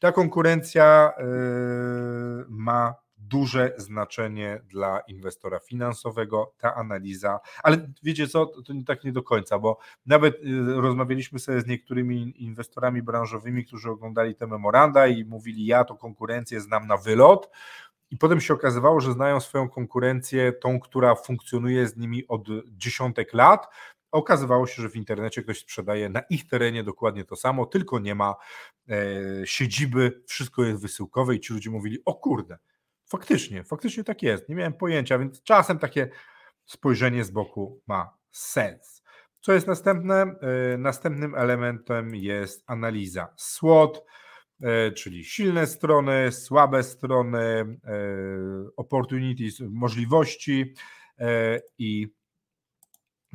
Ta 0.00 0.12
konkurencja 0.12 1.12
yy, 1.18 1.24
ma 2.48 2.94
duże 3.28 3.74
znaczenie 3.76 4.60
dla 4.68 5.00
inwestora 5.00 5.58
finansowego, 5.58 6.52
ta 6.58 6.74
analiza, 6.74 7.40
ale 7.62 7.92
wiecie 8.02 8.28
co, 8.28 8.46
to 8.46 8.62
tak 8.86 9.04
nie 9.04 9.12
do 9.12 9.22
końca, 9.22 9.58
bo 9.58 9.78
nawet 10.06 10.34
y, 10.34 10.80
rozmawialiśmy 10.80 11.38
sobie 11.38 11.60
z 11.60 11.66
niektórymi 11.66 12.44
inwestorami 12.44 13.02
branżowymi, 13.02 13.64
którzy 13.64 13.90
oglądali 13.90 14.34
te 14.34 14.46
memoranda 14.46 15.06
i 15.06 15.24
mówili, 15.24 15.66
ja 15.66 15.84
to 15.84 15.94
konkurencję 15.94 16.60
znam 16.60 16.86
na 16.86 16.96
wylot, 16.96 17.50
i 18.10 18.16
potem 18.16 18.40
się 18.40 18.54
okazywało, 18.54 19.00
że 19.00 19.12
znają 19.12 19.40
swoją 19.40 19.68
konkurencję, 19.68 20.52
tą, 20.52 20.80
która 20.80 21.14
funkcjonuje 21.14 21.88
z 21.88 21.96
nimi 21.96 22.26
od 22.28 22.48
dziesiątek 22.66 23.34
lat. 23.34 23.66
Okazywało 24.10 24.66
się, 24.66 24.82
że 24.82 24.90
w 24.90 24.96
internecie 24.96 25.42
ktoś 25.42 25.58
sprzedaje 25.58 26.08
na 26.08 26.20
ich 26.20 26.48
terenie 26.48 26.84
dokładnie 26.84 27.24
to 27.24 27.36
samo, 27.36 27.66
tylko 27.66 27.98
nie 27.98 28.14
ma 28.14 28.34
e, 28.88 28.96
siedziby, 29.44 30.22
wszystko 30.26 30.64
jest 30.64 30.82
wysyłkowe 30.82 31.34
i 31.34 31.40
ci 31.40 31.52
ludzie 31.52 31.70
mówili: 31.70 31.98
O 32.04 32.14
kurde, 32.14 32.58
Faktycznie, 33.06 33.64
faktycznie 33.64 34.04
tak 34.04 34.22
jest. 34.22 34.48
Nie 34.48 34.54
miałem 34.54 34.72
pojęcia, 34.72 35.18
więc 35.18 35.42
czasem 35.42 35.78
takie 35.78 36.08
spojrzenie 36.64 37.24
z 37.24 37.30
boku 37.30 37.82
ma 37.86 38.16
sens. 38.30 39.02
Co 39.40 39.52
jest 39.52 39.66
następne? 39.66 40.14
E, 40.14 40.78
następnym 40.78 41.34
elementem 41.34 42.14
jest 42.14 42.64
analiza 42.66 43.34
SWOT, 43.36 44.04
e, 44.62 44.92
czyli 44.92 45.24
silne 45.24 45.66
strony, 45.66 46.32
słabe 46.32 46.82
strony, 46.82 47.38
e, 47.40 47.66
opportunities, 48.76 49.60
możliwości 49.60 50.74
i, 51.78 52.14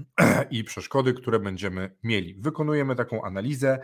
i 0.51 0.63
przeszkody, 0.63 1.13
które 1.13 1.39
będziemy 1.39 1.95
mieli. 2.03 2.35
Wykonujemy 2.35 2.95
taką 2.95 3.21
analizę. 3.21 3.79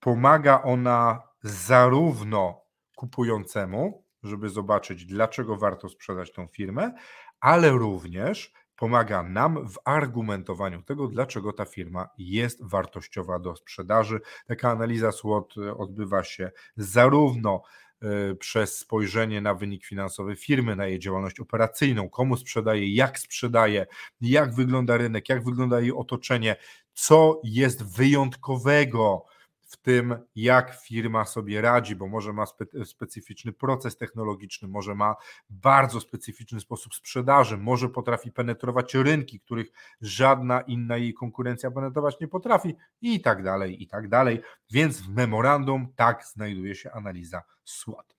Pomaga 0.00 0.62
ona 0.62 1.22
zarówno 1.42 2.62
kupującemu, 2.96 4.04
żeby 4.28 4.48
zobaczyć, 4.48 5.04
dlaczego 5.04 5.56
warto 5.56 5.88
sprzedać 5.88 6.32
tą 6.32 6.46
firmę, 6.46 6.92
ale 7.40 7.70
również 7.70 8.52
pomaga 8.78 9.22
nam 9.22 9.68
w 9.68 9.78
argumentowaniu 9.84 10.82
tego, 10.82 11.08
dlaczego 11.08 11.52
ta 11.52 11.64
firma 11.64 12.08
jest 12.18 12.64
wartościowa 12.64 13.38
do 13.38 13.56
sprzedaży. 13.56 14.20
Taka 14.46 14.70
analiza 14.70 15.12
SWOT 15.12 15.54
odbywa 15.78 16.24
się 16.24 16.50
zarówno 16.76 17.62
e, 18.02 18.34
przez 18.34 18.78
spojrzenie 18.78 19.40
na 19.40 19.54
wynik 19.54 19.86
finansowy 19.86 20.36
firmy, 20.36 20.76
na 20.76 20.86
jej 20.86 20.98
działalność 20.98 21.40
operacyjną, 21.40 22.08
komu 22.08 22.36
sprzedaje, 22.36 22.94
jak 22.94 23.18
sprzedaje, 23.18 23.86
jak 24.20 24.54
wygląda 24.54 24.96
rynek, 24.96 25.28
jak 25.28 25.44
wygląda 25.44 25.80
jej 25.80 25.92
otoczenie, 25.92 26.56
co 26.92 27.40
jest 27.44 27.96
wyjątkowego 27.96 29.24
w 29.68 29.76
tym, 29.76 30.16
jak 30.34 30.80
firma 30.80 31.24
sobie 31.24 31.60
radzi, 31.60 31.96
bo 31.96 32.08
może 32.08 32.32
ma 32.32 32.46
spe, 32.46 32.64
specyficzny 32.84 33.52
proces 33.52 33.96
technologiczny, 33.96 34.68
może 34.68 34.94
ma 34.94 35.16
bardzo 35.50 36.00
specyficzny 36.00 36.60
sposób 36.60 36.94
sprzedaży, 36.94 37.58
może 37.58 37.88
potrafi 37.88 38.32
penetrować 38.32 38.94
rynki, 38.94 39.40
których 39.40 39.70
żadna 40.00 40.60
inna 40.60 40.96
jej 40.96 41.14
konkurencja 41.14 41.70
penetrować 41.70 42.20
nie 42.20 42.28
potrafi, 42.28 42.76
i 43.00 43.20
tak 43.20 43.42
dalej, 43.42 43.82
i 43.82 43.86
tak 43.86 44.08
dalej. 44.08 44.40
Więc 44.70 45.00
w 45.00 45.08
memorandum 45.08 45.92
tak 45.96 46.24
znajduje 46.24 46.74
się 46.74 46.92
analiza 46.92 47.42
SWOT. 47.64 48.16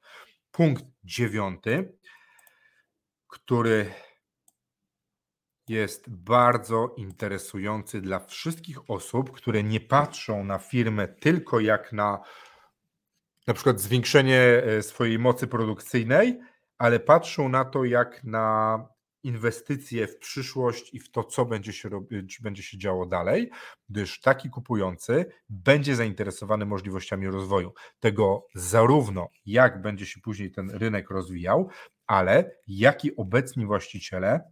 Punkt 0.51 0.85
dziewiąty, 1.03 1.93
który 3.27 3.91
jest 5.69 6.09
bardzo 6.09 6.93
interesujący 6.97 8.01
dla 8.01 8.19
wszystkich 8.19 8.89
osób, 8.89 9.31
które 9.31 9.63
nie 9.63 9.79
patrzą 9.79 10.43
na 10.43 10.57
firmę 10.57 11.07
tylko 11.07 11.59
jak 11.59 11.93
na 11.93 12.19
na 13.47 13.53
przykład 13.53 13.81
zwiększenie 13.81 14.41
e, 14.41 14.81
swojej 14.81 15.19
mocy 15.19 15.47
produkcyjnej, 15.47 16.39
ale 16.77 16.99
patrzą 16.99 17.49
na 17.49 17.65
to 17.65 17.83
jak 17.85 18.23
na 18.23 18.87
inwestycje 19.23 20.07
w 20.07 20.19
przyszłość 20.19 20.93
i 20.93 20.99
w 20.99 21.11
to, 21.11 21.23
co 21.23 21.45
będzie 21.45 21.73
się, 21.73 21.89
robić, 21.89 22.39
będzie 22.41 22.63
się 22.63 22.77
działo 22.77 23.05
dalej, 23.05 23.49
gdyż 23.89 24.21
taki 24.21 24.49
kupujący 24.49 25.25
będzie 25.49 25.95
zainteresowany 25.95 26.65
możliwościami 26.65 27.27
rozwoju. 27.27 27.73
Tego 27.99 28.47
zarówno 28.55 29.29
jak 29.45 29.81
będzie 29.81 30.05
się 30.05 30.19
później 30.21 30.51
ten 30.51 30.71
rynek 30.71 31.09
rozwijał, 31.09 31.69
ale 32.07 32.51
jak 32.67 33.05
i 33.05 33.15
obecni 33.15 33.65
właściciele 33.65 34.51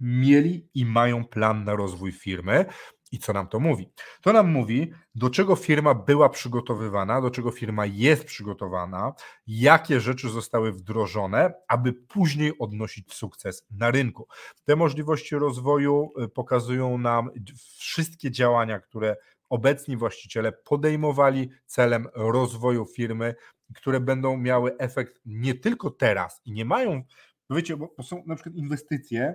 mieli 0.00 0.68
i 0.74 0.84
mają 0.84 1.24
plan 1.24 1.64
na 1.64 1.76
rozwój 1.76 2.12
firmy. 2.12 2.64
I 3.12 3.18
co 3.18 3.32
nam 3.32 3.48
to 3.48 3.60
mówi? 3.60 3.90
To 4.22 4.32
nam 4.32 4.50
mówi, 4.50 4.92
do 5.14 5.30
czego 5.30 5.56
firma 5.56 5.94
była 5.94 6.28
przygotowywana, 6.28 7.20
do 7.20 7.30
czego 7.30 7.50
firma 7.50 7.86
jest 7.86 8.24
przygotowana, 8.24 9.12
jakie 9.46 10.00
rzeczy 10.00 10.28
zostały 10.28 10.72
wdrożone, 10.72 11.52
aby 11.68 11.92
później 11.92 12.58
odnosić 12.58 13.14
sukces 13.14 13.66
na 13.70 13.90
rynku. 13.90 14.28
Te 14.64 14.76
możliwości 14.76 15.36
rozwoju 15.36 16.12
y, 16.24 16.28
pokazują 16.28 16.98
nam 16.98 17.30
wszystkie 17.78 18.30
działania, 18.30 18.80
które 18.80 19.16
obecni 19.50 19.96
właściciele 19.96 20.52
podejmowali 20.52 21.50
celem 21.66 22.08
rozwoju 22.14 22.86
firmy, 22.96 23.34
które 23.74 24.00
będą 24.00 24.36
miały 24.36 24.78
efekt 24.78 25.20
nie 25.26 25.54
tylko 25.54 25.90
teraz 25.90 26.40
i 26.44 26.52
nie 26.52 26.64
mają, 26.64 27.02
wiecie, 27.50 27.76
bo 27.76 27.94
są 28.02 28.22
na 28.26 28.34
przykład 28.34 28.54
inwestycje, 28.54 29.34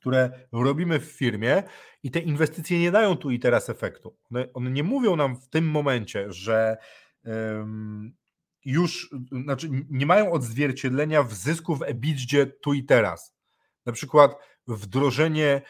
które 0.00 0.30
robimy 0.52 1.00
w 1.00 1.04
firmie 1.04 1.62
i 2.02 2.10
te 2.10 2.20
inwestycje 2.20 2.78
nie 2.78 2.90
dają 2.90 3.16
tu 3.16 3.30
i 3.30 3.38
teraz 3.38 3.70
efektu. 3.70 4.16
One, 4.30 4.52
one 4.52 4.70
nie 4.70 4.82
mówią 4.82 5.16
nam 5.16 5.36
w 5.36 5.48
tym 5.48 5.70
momencie, 5.70 6.32
że 6.32 6.76
um, 7.24 8.12
już, 8.64 9.10
znaczy 9.44 9.68
nie 9.90 10.06
mają 10.06 10.32
odzwierciedlenia 10.32 11.22
w 11.22 11.34
zysku 11.34 11.76
w 11.76 11.82
EBITDA 11.82 12.46
tu 12.62 12.72
i 12.72 12.84
teraz. 12.84 13.34
Na 13.86 13.92
przykład 13.92 14.36
wdrożenie 14.66 15.62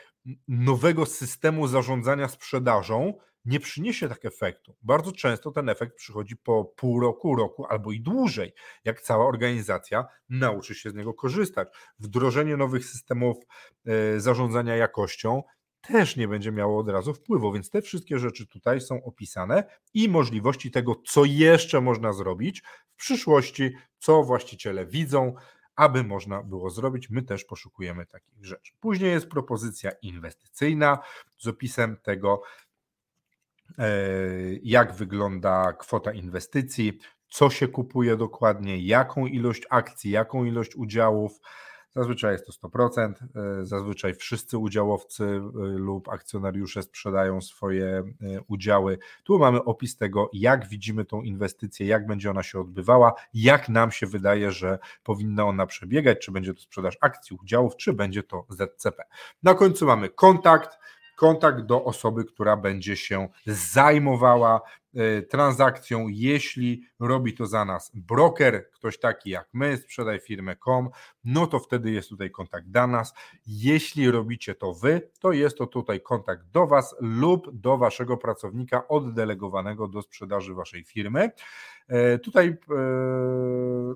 nowego 0.48 1.06
systemu 1.06 1.68
zarządzania 1.68 2.28
sprzedażą 2.28 3.14
nie 3.44 3.60
przyniesie 3.60 4.08
tak 4.08 4.24
efektu. 4.24 4.76
Bardzo 4.82 5.12
często 5.12 5.50
ten 5.50 5.68
efekt 5.68 5.96
przychodzi 5.96 6.36
po 6.36 6.64
pół 6.64 7.00
roku, 7.00 7.36
roku 7.36 7.66
albo 7.66 7.92
i 7.92 8.00
dłużej, 8.00 8.52
jak 8.84 9.00
cała 9.00 9.26
organizacja 9.26 10.06
nauczy 10.28 10.74
się 10.74 10.90
z 10.90 10.94
niego 10.94 11.14
korzystać. 11.14 11.68
Wdrożenie 11.98 12.56
nowych 12.56 12.84
systemów 12.84 13.36
e, 13.86 14.20
zarządzania 14.20 14.76
jakością 14.76 15.42
też 15.80 16.16
nie 16.16 16.28
będzie 16.28 16.52
miało 16.52 16.78
od 16.78 16.88
razu 16.88 17.14
wpływu, 17.14 17.52
więc 17.52 17.70
te 17.70 17.82
wszystkie 17.82 18.18
rzeczy 18.18 18.46
tutaj 18.46 18.80
są 18.80 19.04
opisane 19.04 19.64
i 19.94 20.08
możliwości 20.08 20.70
tego, 20.70 20.94
co 21.06 21.24
jeszcze 21.24 21.80
można 21.80 22.12
zrobić 22.12 22.62
w 22.86 22.96
przyszłości, 22.96 23.70
co 23.98 24.22
właściciele 24.22 24.86
widzą, 24.86 25.34
aby 25.76 26.04
można 26.04 26.42
było 26.42 26.70
zrobić. 26.70 27.10
My 27.10 27.22
też 27.22 27.44
poszukujemy 27.44 28.06
takich 28.06 28.44
rzeczy. 28.44 28.72
Później 28.80 29.10
jest 29.10 29.28
propozycja 29.28 29.90
inwestycyjna 30.02 30.98
z 31.38 31.46
opisem 31.46 31.96
tego, 32.02 32.42
jak 34.62 34.94
wygląda 34.94 35.72
kwota 35.72 36.12
inwestycji, 36.12 36.98
co 37.30 37.50
się 37.50 37.68
kupuje 37.68 38.16
dokładnie, 38.16 38.78
jaką 38.78 39.26
ilość 39.26 39.66
akcji, 39.70 40.10
jaką 40.10 40.44
ilość 40.44 40.76
udziałów. 40.76 41.40
Zazwyczaj 41.92 42.32
jest 42.32 42.46
to 42.46 42.52
100%, 42.52 43.12
e, 43.60 43.66
zazwyczaj 43.66 44.14
wszyscy 44.14 44.58
udziałowcy 44.58 45.24
e, 45.24 45.40
lub 45.62 46.08
akcjonariusze 46.08 46.82
sprzedają 46.82 47.40
swoje 47.40 48.02
udziały. 48.48 48.98
Tu 49.24 49.38
mamy 49.38 49.64
opis 49.64 49.96
tego, 49.96 50.30
jak 50.32 50.68
widzimy 50.68 51.04
tą 51.04 51.22
inwestycję, 51.22 51.86
jak 51.86 52.06
będzie 52.06 52.30
ona 52.30 52.42
się 52.42 52.60
odbywała, 52.60 53.12
jak 53.34 53.68
nam 53.68 53.90
się 53.90 54.06
wydaje, 54.06 54.52
że 54.52 54.78
powinna 55.02 55.44
ona 55.44 55.66
przebiegać, 55.66 56.18
czy 56.18 56.32
będzie 56.32 56.54
to 56.54 56.60
sprzedaż 56.60 56.98
akcji, 57.00 57.36
udziałów, 57.42 57.76
czy 57.76 57.92
będzie 57.92 58.22
to 58.22 58.46
ZCP. 58.48 59.04
Na 59.42 59.54
końcu 59.54 59.86
mamy 59.86 60.08
kontakt, 60.08 60.78
kontakt 61.20 61.60
do 61.60 61.84
osoby, 61.84 62.24
która 62.24 62.56
będzie 62.56 62.96
się 62.96 63.28
zajmowała 63.46 64.60
e, 64.94 65.22
transakcją, 65.22 66.08
jeśli 66.08 66.82
robi 67.00 67.34
to 67.34 67.46
za 67.46 67.64
nas 67.64 67.90
broker, 67.94 68.70
ktoś 68.70 68.98
taki 68.98 69.30
jak 69.30 69.48
my, 69.52 69.76
sprzedaj 69.76 70.20
firmę.com, 70.20 70.90
no 71.24 71.46
to 71.46 71.58
wtedy 71.58 71.90
jest 71.90 72.08
tutaj 72.08 72.30
kontakt 72.30 72.66
do 72.66 72.86
nas. 72.86 73.14
Jeśli 73.46 74.10
robicie 74.10 74.54
to 74.54 74.74
wy, 74.74 75.10
to 75.18 75.32
jest 75.32 75.58
to 75.58 75.66
tutaj 75.66 76.00
kontakt 76.00 76.46
do 76.46 76.66
was 76.66 76.96
lub 77.00 77.50
do 77.52 77.78
waszego 77.78 78.16
pracownika 78.16 78.88
oddelegowanego 78.88 79.88
do 79.88 80.02
sprzedaży 80.02 80.54
waszej 80.54 80.84
firmy. 80.84 81.30
E, 81.88 82.18
tutaj 82.18 82.48
e, 82.48 82.56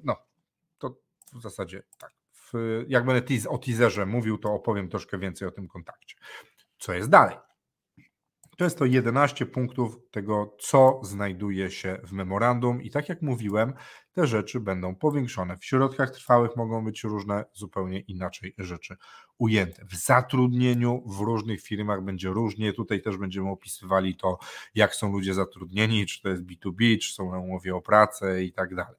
no, 0.04 0.16
to 0.78 0.96
w 1.32 1.42
zasadzie 1.42 1.82
tak. 1.98 2.12
Jak 2.88 3.04
będę 3.04 3.48
o 3.48 3.58
teaserze 3.58 4.06
mówił, 4.06 4.38
to 4.38 4.52
opowiem 4.52 4.88
troszkę 4.88 5.18
więcej 5.18 5.48
o 5.48 5.50
tym 5.50 5.68
kontakcie 5.68 6.16
co 6.84 6.92
jest 6.92 7.10
dalej. 7.10 7.36
To 8.56 8.64
jest 8.64 8.78
to 8.78 8.84
11 8.84 9.46
punktów 9.46 9.96
tego, 10.10 10.56
co 10.60 11.00
znajduje 11.02 11.70
się 11.70 11.98
w 12.04 12.12
memorandum, 12.12 12.82
i 12.82 12.90
tak 12.90 13.08
jak 13.08 13.22
mówiłem, 13.22 13.72
te 14.12 14.26
rzeczy 14.26 14.60
będą 14.60 14.94
powiększone. 14.94 15.56
W 15.56 15.64
środkach 15.64 16.10
trwałych 16.10 16.56
mogą 16.56 16.84
być 16.84 17.04
różne, 17.04 17.44
zupełnie 17.52 18.00
inaczej 18.00 18.54
rzeczy 18.58 18.96
ujęte. 19.38 19.84
W 19.84 19.94
zatrudnieniu 19.94 21.02
w 21.06 21.20
różnych 21.20 21.62
firmach 21.62 22.04
będzie 22.04 22.28
różnie. 22.28 22.72
Tutaj 22.72 23.02
też 23.02 23.16
będziemy 23.16 23.50
opisywali 23.50 24.16
to, 24.16 24.38
jak 24.74 24.94
są 24.94 25.12
ludzie 25.12 25.34
zatrudnieni, 25.34 26.06
czy 26.06 26.22
to 26.22 26.28
jest 26.28 26.42
B2B, 26.42 26.98
czy 26.98 27.14
są 27.14 27.30
na 27.30 27.38
umowie 27.38 27.76
o 27.76 27.82
pracę 27.82 28.44
i 28.44 28.52
tak 28.52 28.74
dalej. 28.74 28.96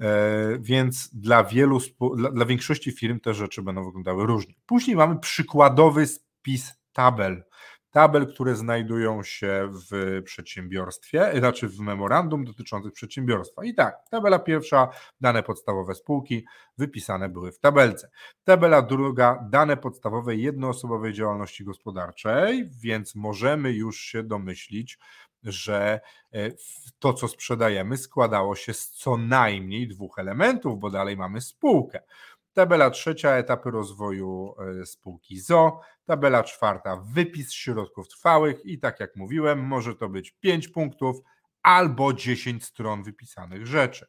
E, 0.00 0.58
więc 0.60 1.10
dla 1.14 1.44
wielu, 1.44 1.80
dla, 2.16 2.30
dla 2.30 2.44
większości 2.44 2.92
firm 2.92 3.20
te 3.20 3.34
rzeczy 3.34 3.62
będą 3.62 3.84
wyglądały 3.84 4.26
różnie. 4.26 4.54
Później 4.66 4.96
mamy 4.96 5.18
przykładowy 5.18 6.06
spis 6.06 6.79
tabel. 6.92 7.42
Tabel, 7.90 8.26
które 8.26 8.56
znajdują 8.56 9.22
się 9.22 9.72
w 9.90 10.22
przedsiębiorstwie, 10.24 11.32
znaczy 11.38 11.68
w 11.68 11.78
memorandum 11.78 12.44
dotyczących 12.44 12.92
przedsiębiorstwa. 12.92 13.64
I 13.64 13.74
tak, 13.74 13.96
tabela 14.10 14.38
pierwsza, 14.38 14.88
dane 15.20 15.42
podstawowe 15.42 15.94
spółki, 15.94 16.44
wypisane 16.78 17.28
były 17.28 17.52
w 17.52 17.58
tabelce. 17.58 18.10
Tabela 18.44 18.82
druga, 18.82 19.46
dane 19.50 19.76
podstawowe 19.76 20.36
jednoosobowej 20.36 21.12
działalności 21.12 21.64
gospodarczej, 21.64 22.70
więc 22.82 23.14
możemy 23.14 23.72
już 23.72 24.00
się 24.00 24.22
domyślić, 24.22 24.98
że 25.42 26.00
e, 26.32 26.50
to, 26.98 27.12
co 27.12 27.28
sprzedajemy, 27.28 27.96
składało 27.96 28.56
się 28.56 28.74
z 28.74 28.90
co 28.90 29.16
najmniej 29.16 29.88
dwóch 29.88 30.18
elementów, 30.18 30.78
bo 30.78 30.90
dalej 30.90 31.16
mamy 31.16 31.40
spółkę. 31.40 32.02
Tabela 32.52 32.90
trzecia, 32.90 33.30
etapy 33.30 33.70
rozwoju 33.70 34.54
e, 34.80 34.86
spółki 34.86 35.40
ZO. 35.40 35.80
Tabela 36.04 36.44
czwarta, 36.44 36.96
wypis 36.96 37.52
środków 37.52 38.08
trwałych 38.08 38.66
i 38.66 38.78
tak 38.78 39.00
jak 39.00 39.16
mówiłem, 39.16 39.58
może 39.58 39.94
to 39.94 40.08
być 40.08 40.30
5 40.30 40.68
punktów 40.68 41.16
albo 41.62 42.12
10 42.12 42.64
stron 42.64 43.02
wypisanych 43.02 43.66
rzeczy. 43.66 44.06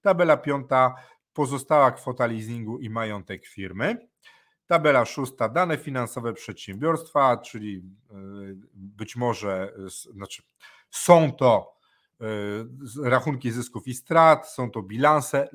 Tabela 0.00 0.36
piąta, 0.36 0.94
pozostała 1.32 1.92
kwota 1.92 2.26
leasingu 2.26 2.78
i 2.78 2.90
majątek 2.90 3.46
firmy. 3.46 4.08
Tabela 4.66 5.04
szósta, 5.04 5.48
dane 5.48 5.78
finansowe 5.78 6.32
przedsiębiorstwa, 6.32 7.36
czyli 7.36 7.76
e, 7.76 8.14
być 8.74 9.16
może, 9.16 9.72
znaczy 10.14 10.42
są 10.90 11.32
to 11.32 11.77
rachunki 13.02 13.50
zysków 13.50 13.88
i 13.88 13.94
strat, 13.94 14.48
są 14.48 14.70
to 14.70 14.82
bilanse 14.82 15.48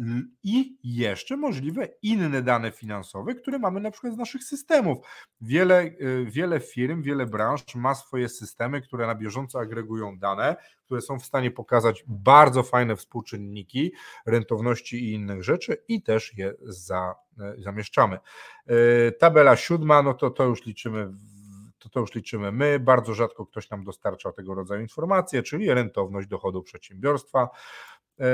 i 0.44 0.78
jeszcze 0.84 1.38
możliwe 1.38 1.88
inne 2.02 2.42
dane 2.42 2.72
finansowe, 2.72 3.36
które 3.36 3.60
mamy 3.60 3.80
na 3.80 3.92
przykład 3.92 4.14
z 4.14 4.18
naszych 4.18 4.44
systemów. 4.44 4.98
Wiele, 5.42 5.80
e, 5.82 5.92
wiele 6.26 6.60
firm, 6.60 7.02
wiele 7.02 7.26
branż 7.26 7.76
ma 7.76 7.96
swoje 7.96 8.30
systemy, 8.30 8.82
które 8.82 9.08
na 9.08 9.16
bieżąco 9.16 9.60
agregują 9.60 10.18
dane, 10.18 10.56
które 10.86 11.02
są 11.02 11.20
w 11.20 11.26
stanie 11.26 11.52
pokazać 11.52 12.04
bardzo 12.08 12.64
fajne 12.64 12.96
współczynniki 12.96 13.92
rentowności 14.26 15.04
i 15.04 15.14
innych 15.14 15.44
rzeczy 15.44 15.84
i 15.88 16.02
też 16.02 16.38
je 16.38 16.54
za, 16.62 17.16
e, 17.40 17.56
zamieszczamy. 17.58 18.20
Tabela 19.20 19.56
siódma, 19.56 20.04
no 20.04 20.14
to 20.14 20.30
to 20.30 20.44
już 20.44 20.66
liczymy 20.66 21.10
to, 21.84 21.90
to 21.90 22.00
już 22.00 22.14
liczymy 22.16 22.52
my. 22.52 22.80
Bardzo 22.80 23.14
rzadko 23.14 23.46
ktoś 23.46 23.70
nam 23.70 23.84
dostarcza 23.84 24.32
tego 24.32 24.56
rodzaju 24.56 24.82
informacje, 24.82 25.44
czyli 25.44 25.74
rentowność 25.74 26.28
dochodu 26.28 26.64
przedsiębiorstwa. 26.64 27.50
E, 28.20 28.26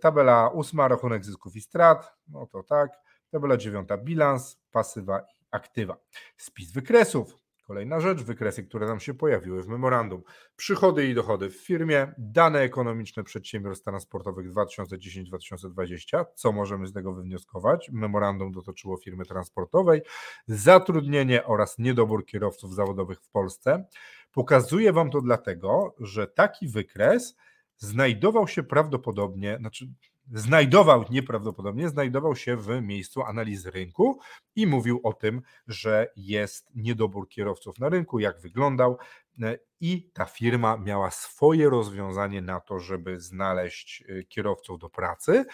tabela 0.00 0.48
ósma, 0.48 0.88
rachunek 0.88 1.24
zysków 1.24 1.56
i 1.56 1.60
strat, 1.60 2.16
no 2.28 2.46
to 2.46 2.62
tak. 2.62 2.90
Tabela 3.30 3.56
dziewiąta, 3.56 3.96
bilans, 3.96 4.60
pasywa 4.70 5.20
i 5.20 5.44
aktywa. 5.50 5.96
Spis 6.36 6.72
wykresów, 6.72 7.45
Kolejna 7.66 8.00
rzecz, 8.00 8.22
wykresy, 8.22 8.64
które 8.64 8.86
nam 8.86 9.00
się 9.00 9.14
pojawiły 9.14 9.62
w 9.62 9.68
memorandum. 9.68 10.22
Przychody 10.56 11.06
i 11.06 11.14
dochody 11.14 11.50
w 11.50 11.56
firmie, 11.56 12.14
dane 12.18 12.60
ekonomiczne 12.60 13.24
przedsiębiorstw 13.24 13.84
transportowych 13.84 14.52
2010-2020. 14.52 16.24
Co 16.34 16.52
możemy 16.52 16.86
z 16.86 16.92
tego 16.92 17.12
wywnioskować? 17.12 17.90
Memorandum 17.92 18.52
dotyczyło 18.52 18.96
firmy 18.96 19.24
transportowej, 19.24 20.02
zatrudnienie 20.48 21.44
oraz 21.44 21.78
niedobór 21.78 22.26
kierowców 22.26 22.74
zawodowych 22.74 23.20
w 23.20 23.28
Polsce. 23.28 23.84
Pokazuję 24.32 24.92
Wam 24.92 25.10
to 25.10 25.20
dlatego, 25.20 25.94
że 26.00 26.26
taki 26.26 26.68
wykres 26.68 27.36
znajdował 27.76 28.48
się 28.48 28.62
prawdopodobnie, 28.62 29.56
znaczy 29.60 29.88
znajdował 30.32 31.04
nieprawdopodobnie, 31.10 31.88
znajdował 31.88 32.36
się 32.36 32.56
w 32.56 32.82
miejscu 32.82 33.22
analizy 33.22 33.70
rynku 33.70 34.20
i 34.56 34.66
mówił 34.66 35.00
o 35.04 35.12
tym, 35.12 35.42
że 35.66 36.12
jest 36.16 36.70
niedobór 36.74 37.28
kierowców 37.28 37.78
na 37.78 37.88
rynku, 37.88 38.18
jak 38.18 38.40
wyglądał 38.40 38.98
e, 39.42 39.58
i 39.80 40.10
ta 40.12 40.24
firma 40.24 40.76
miała 40.76 41.10
swoje 41.10 41.70
rozwiązanie 41.70 42.42
na 42.42 42.60
to, 42.60 42.80
żeby 42.80 43.20
znaleźć 43.20 44.04
e, 44.08 44.22
kierowców 44.24 44.78
do 44.78 44.90
pracy. 44.90 45.44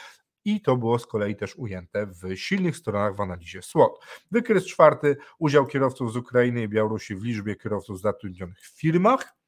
I 0.45 0.61
to 0.61 0.77
było 0.77 0.99
z 0.99 1.07
kolei 1.07 1.37
też 1.37 1.57
ujęte 1.57 2.07
w 2.07 2.37
silnych 2.37 2.77
stronach 2.77 3.17
w 3.17 3.21
analizie 3.21 3.63
SWOT. 3.63 4.05
Wykres 4.31 4.67
czwarty, 4.67 5.17
udział 5.39 5.67
kierowców 5.67 6.13
z 6.13 6.17
Ukrainy 6.17 6.63
i 6.63 6.69
Białorusi 6.69 7.15
w 7.15 7.25
liczbie 7.25 7.57
kierowców 7.57 8.01
zatrudnionych 8.01 8.61
w 8.61 8.81
firmach. 8.81 9.42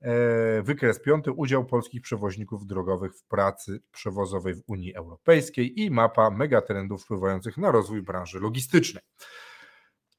E, 0.00 0.62
wykres 0.62 1.00
piąty, 1.00 1.32
udział 1.32 1.64
polskich 1.64 2.02
przewoźników 2.02 2.66
drogowych 2.66 3.14
w 3.14 3.24
pracy 3.24 3.80
przewozowej 3.92 4.54
w 4.54 4.62
Unii 4.66 4.94
Europejskiej 4.94 5.80
i 5.80 5.90
mapa 5.90 6.30
megatrendów 6.30 7.02
wpływających 7.02 7.56
na 7.56 7.70
rozwój 7.70 8.02
branży 8.02 8.40
logistycznej. 8.40 9.02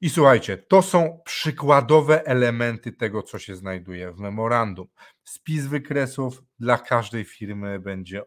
I 0.00 0.10
słuchajcie, 0.10 0.58
to 0.58 0.82
są 0.82 1.20
przykładowe 1.24 2.26
elementy 2.26 2.92
tego, 2.92 3.22
co 3.22 3.38
się 3.38 3.56
znajduje 3.56 4.12
w 4.12 4.18
memorandum. 4.18 4.86
Spis 5.24 5.66
wykresów 5.66 6.42
dla 6.58 6.78
każdej 6.78 7.24
firmy 7.24 7.78
będzie, 7.78 8.22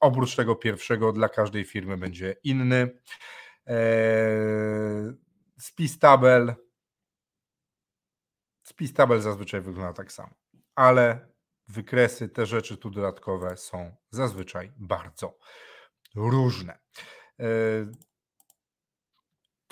oprócz 0.00 0.36
tego 0.36 0.56
pierwszego, 0.56 1.12
dla 1.12 1.28
każdej 1.28 1.64
firmy 1.64 1.96
będzie 1.96 2.36
inny. 2.44 2.98
E, 3.66 3.78
spis 5.58 5.98
tabel, 5.98 6.54
Spis 8.78 8.94
tabel 8.94 9.20
zazwyczaj 9.20 9.60
wygląda 9.60 9.92
tak 9.92 10.12
samo, 10.12 10.34
ale 10.74 11.28
wykresy, 11.68 12.28
te 12.28 12.46
rzeczy 12.46 12.76
tu 12.76 12.90
dodatkowe 12.90 13.56
są 13.56 13.96
zazwyczaj 14.10 14.72
bardzo 14.76 15.38
różne. 16.14 16.78
E, 17.40 17.46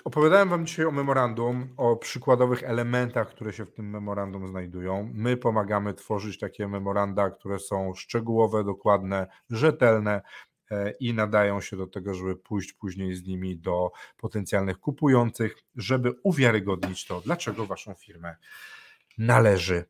opowiadałem 0.04 0.48
Wam 0.48 0.66
dzisiaj 0.66 0.86
o 0.86 0.90
memorandum, 0.90 1.74
o 1.76 1.96
przykładowych 1.96 2.62
elementach, 2.62 3.28
które 3.28 3.52
się 3.52 3.64
w 3.64 3.72
tym 3.72 3.90
memorandum 3.90 4.48
znajdują. 4.48 5.10
My 5.14 5.36
pomagamy 5.36 5.94
tworzyć 5.94 6.38
takie 6.38 6.68
memoranda, 6.68 7.30
które 7.30 7.58
są 7.58 7.94
szczegółowe, 7.94 8.64
dokładne, 8.64 9.26
rzetelne 9.50 10.22
e, 10.70 10.90
i 10.90 11.14
nadają 11.14 11.60
się 11.60 11.76
do 11.76 11.86
tego, 11.86 12.14
żeby 12.14 12.36
pójść 12.36 12.72
później 12.72 13.14
z 13.14 13.26
nimi 13.26 13.56
do 13.56 13.90
potencjalnych 14.16 14.78
kupujących, 14.78 15.56
żeby 15.76 16.14
uwiarygodnić 16.22 17.06
to, 17.06 17.20
dlaczego 17.20 17.66
Waszą 17.66 17.94
firmę 17.94 18.36
należy 19.18 19.84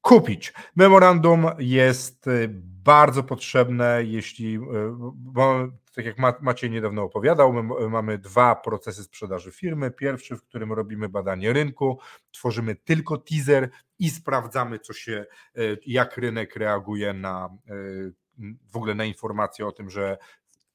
kupić. 0.00 0.52
Memorandum 0.76 1.46
jest 1.58 2.26
y, 2.26 2.48
bardzo 2.84 3.22
potrzebne, 3.22 4.04
jeśli, 4.04 4.54
y, 4.54 4.60
bo 5.14 5.68
tak 5.94 6.04
jak 6.04 6.42
Maciej 6.42 6.70
niedawno 6.70 7.02
opowiadał, 7.02 7.52
my 7.52 7.88
mamy 7.88 8.18
dwa 8.18 8.54
procesy 8.54 9.04
sprzedaży 9.04 9.52
firmy. 9.52 9.90
Pierwszy, 9.90 10.36
w 10.36 10.42
którym 10.42 10.72
robimy 10.72 11.08
badanie 11.08 11.52
rynku, 11.52 11.98
tworzymy 12.30 12.76
tylko 12.76 13.18
teaser 13.18 13.70
i 13.98 14.10
sprawdzamy, 14.10 14.78
co 14.78 14.92
się, 14.92 15.26
y, 15.58 15.78
jak 15.86 16.16
rynek 16.16 16.56
reaguje 16.56 17.12
na 17.12 17.48
w 18.70 18.76
ogóle 18.76 18.94
na 18.94 19.04
informacje 19.04 19.66
o 19.66 19.72
tym, 19.72 19.90
że 19.90 20.18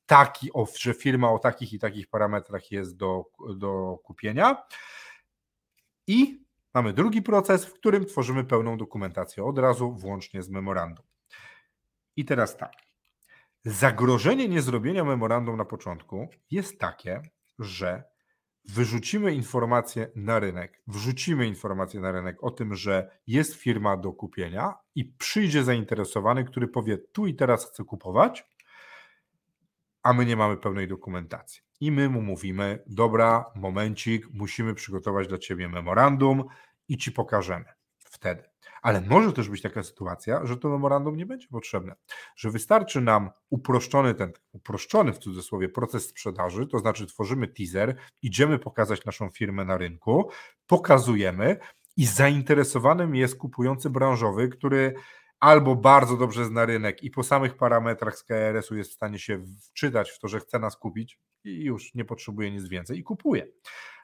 taki, 0.05 0.49
że 0.79 0.93
firma 0.93 1.31
o 1.31 1.39
takich 1.39 1.73
i 1.73 1.79
takich 1.79 2.07
parametrach 2.07 2.71
jest 2.71 2.97
do, 2.97 3.25
do 3.55 3.97
kupienia. 4.03 4.63
I 6.07 6.43
Mamy 6.73 6.93
drugi 6.93 7.21
proces, 7.21 7.65
w 7.65 7.73
którym 7.73 8.05
tworzymy 8.05 8.43
pełną 8.43 8.77
dokumentację 8.77 9.43
od 9.43 9.59
razu, 9.59 9.91
włącznie 9.91 10.43
z 10.43 10.49
memorandum. 10.49 11.05
I 12.15 12.25
teraz 12.25 12.57
tak. 12.57 12.73
Zagrożenie 13.65 14.49
niezrobienia 14.49 15.03
memorandum 15.03 15.57
na 15.57 15.65
początku 15.65 16.27
jest 16.51 16.79
takie, 16.79 17.21
że 17.59 18.03
wyrzucimy 18.65 19.33
informację 19.33 20.11
na 20.15 20.39
rynek, 20.39 20.81
wrzucimy 20.87 21.47
informację 21.47 21.99
na 21.99 22.11
rynek 22.11 22.43
o 22.43 22.51
tym, 22.51 22.75
że 22.75 23.19
jest 23.27 23.53
firma 23.53 23.97
do 23.97 24.13
kupienia 24.13 24.73
i 24.95 25.05
przyjdzie 25.05 25.63
zainteresowany, 25.63 26.43
który 26.43 26.67
powie: 26.67 26.97
Tu 26.97 27.27
i 27.27 27.35
teraz 27.35 27.71
chcę 27.71 27.83
kupować, 27.83 28.45
a 30.03 30.13
my 30.13 30.25
nie 30.25 30.35
mamy 30.35 30.57
pełnej 30.57 30.87
dokumentacji. 30.87 31.61
I 31.83 31.91
my 31.91 32.09
mu 32.09 32.21
mówimy: 32.21 32.83
Dobra, 32.87 33.45
momencik, 33.55 34.27
musimy 34.33 34.73
przygotować 34.73 35.27
dla 35.27 35.37
ciebie 35.37 35.69
memorandum 35.69 36.43
i 36.87 36.97
ci 36.97 37.11
pokażemy 37.11 37.65
wtedy. 37.97 38.43
Ale 38.81 39.01
może 39.01 39.33
też 39.33 39.49
być 39.49 39.61
taka 39.61 39.83
sytuacja, 39.83 40.45
że 40.45 40.57
to 40.57 40.69
memorandum 40.69 41.17
nie 41.17 41.25
będzie 41.25 41.47
potrzebne, 41.47 41.95
że 42.35 42.51
wystarczy 42.51 43.01
nam 43.01 43.29
uproszczony 43.49 44.13
ten, 44.13 44.31
uproszczony 44.51 45.13
w 45.13 45.17
cudzysłowie 45.17 45.69
proces 45.69 46.07
sprzedaży, 46.09 46.67
to 46.67 46.79
znaczy 46.79 47.05
tworzymy 47.05 47.47
teaser, 47.47 47.95
idziemy 48.21 48.59
pokazać 48.59 49.05
naszą 49.05 49.29
firmę 49.29 49.65
na 49.65 49.77
rynku, 49.77 50.29
pokazujemy 50.67 51.57
i 51.97 52.05
zainteresowanym 52.05 53.15
jest 53.15 53.37
kupujący 53.37 53.89
branżowy, 53.89 54.49
który 54.49 54.93
albo 55.39 55.75
bardzo 55.75 56.17
dobrze 56.17 56.45
zna 56.45 56.65
rynek 56.65 57.03
i 57.03 57.11
po 57.11 57.23
samych 57.23 57.57
parametrach 57.57 58.17
z 58.17 58.23
KRS-u 58.23 58.75
jest 58.75 58.91
w 58.91 58.93
stanie 58.93 59.19
się 59.19 59.45
wczytać 59.69 60.11
w 60.11 60.19
to, 60.19 60.27
że 60.27 60.39
chce 60.39 60.59
nas 60.59 60.77
kupić 60.77 61.19
i 61.43 61.63
już 61.63 61.95
nie 61.95 62.05
potrzebuje 62.05 62.51
nic 62.51 62.67
więcej 62.67 62.99
i 62.99 63.03
kupuje. 63.03 63.47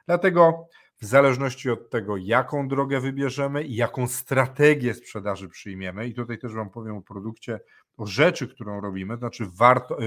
Dlatego 0.06 0.68
w 1.00 1.04
zależności 1.04 1.70
od 1.70 1.90
tego, 1.90 2.16
jaką 2.16 2.68
drogę 2.68 3.00
wybierzemy 3.00 3.64
i 3.64 3.76
jaką 3.76 4.08
strategię 4.08 4.94
sprzedaży 4.94 5.48
przyjmiemy, 5.48 6.08
i 6.08 6.14
tutaj 6.14 6.38
też 6.38 6.54
Wam 6.54 6.70
powiem 6.70 6.96
o 6.96 7.02
produkcie, 7.02 7.60
o 7.96 8.06
rzeczy, 8.06 8.48
którą 8.48 8.80
robimy, 8.80 9.16
znaczy 9.16 9.44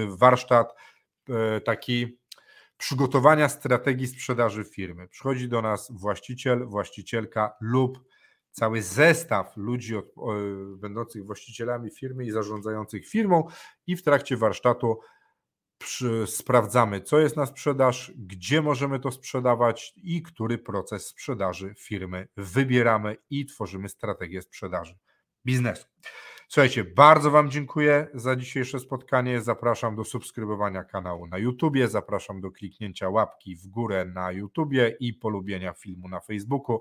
warsztat 0.08 0.74
e, 1.30 1.62
taki 1.62 2.18
przygotowania 2.78 3.50
strategii 3.50 4.08
sprzedaży 4.08 4.64
firmy. 4.64 5.08
Przychodzi 5.08 5.50
do 5.50 5.62
nas 5.62 5.92
właściciel, 5.92 6.66
właścicielka 6.66 7.54
lub 7.62 8.00
cały 8.52 8.82
zestaw 8.82 9.58
ludzi 9.58 9.96
od, 9.96 10.06
będących 10.78 11.26
właścicielami 11.26 11.92
firmy 11.92 12.26
i 12.26 12.32
zarządzających 12.32 13.08
firmą 13.08 13.48
i 13.88 13.96
w 13.96 14.04
trakcie 14.04 14.38
warsztatu 14.38 15.00
przy, 15.84 16.28
sprawdzamy, 16.28 17.02
co 17.02 17.20
jest 17.20 17.38
na 17.38 17.46
sprzedaż, 17.46 18.12
gdzie 18.18 18.62
możemy 18.62 19.00
to 19.00 19.12
sprzedawać 19.12 19.94
i 19.96 20.24
który 20.24 20.58
proces 20.58 21.08
sprzedaży 21.08 21.74
firmy 21.78 22.28
wybieramy 22.38 23.18
i 23.30 23.46
tworzymy 23.46 23.90
strategię 23.90 24.42
sprzedaży 24.42 24.98
biznesu. 25.46 25.86
Słuchajcie, 26.48 26.84
bardzo 26.84 27.32
Wam 27.32 27.52
dziękuję 27.52 28.08
za 28.14 28.36
dzisiejsze 28.36 28.80
spotkanie. 28.80 29.42
Zapraszam 29.42 29.96
do 29.96 30.04
subskrybowania 30.04 30.84
kanału 30.84 31.28
na 31.28 31.38
YouTubie, 31.38 31.88
zapraszam 31.88 32.42
do 32.42 32.52
kliknięcia 32.52 33.10
łapki 33.10 33.56
w 33.56 33.68
górę 33.68 34.06
na 34.06 34.32
YouTubie 34.32 34.98
i 35.00 35.14
polubienia 35.14 35.74
filmu 35.74 36.10
na 36.10 36.20
Facebooku. 36.20 36.80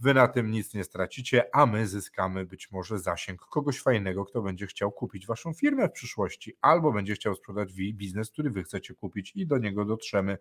Wy 0.00 0.14
na 0.14 0.28
tym 0.28 0.50
nic 0.50 0.74
nie 0.74 0.84
stracicie, 0.84 1.54
a 1.54 1.66
my 1.66 1.86
zyskamy 1.86 2.46
być 2.46 2.70
może 2.70 2.98
zasięg 2.98 3.40
kogoś 3.40 3.80
fajnego, 3.80 4.24
kto 4.24 4.42
będzie 4.42 4.66
chciał 4.66 4.92
kupić 4.92 5.26
waszą 5.26 5.52
firmę 5.54 5.88
w 5.88 5.92
przyszłości, 5.92 6.56
albo 6.60 6.92
będzie 6.92 7.14
chciał 7.14 7.34
sprzedać 7.34 7.72
biznes, 7.72 8.30
który 8.30 8.50
wy 8.50 8.62
chcecie 8.62 8.94
kupić 8.94 9.32
i 9.36 9.46
do 9.46 9.58
niego 9.58 9.84
dotrzemy. 9.84 10.38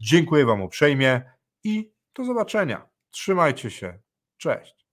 Dziękuję 0.00 0.46
Wam 0.46 0.62
uprzejmie 0.62 1.22
i 1.64 1.92
do 2.14 2.24
zobaczenia. 2.24 2.88
Trzymajcie 3.10 3.70
się. 3.70 3.98
Cześć. 4.36 4.83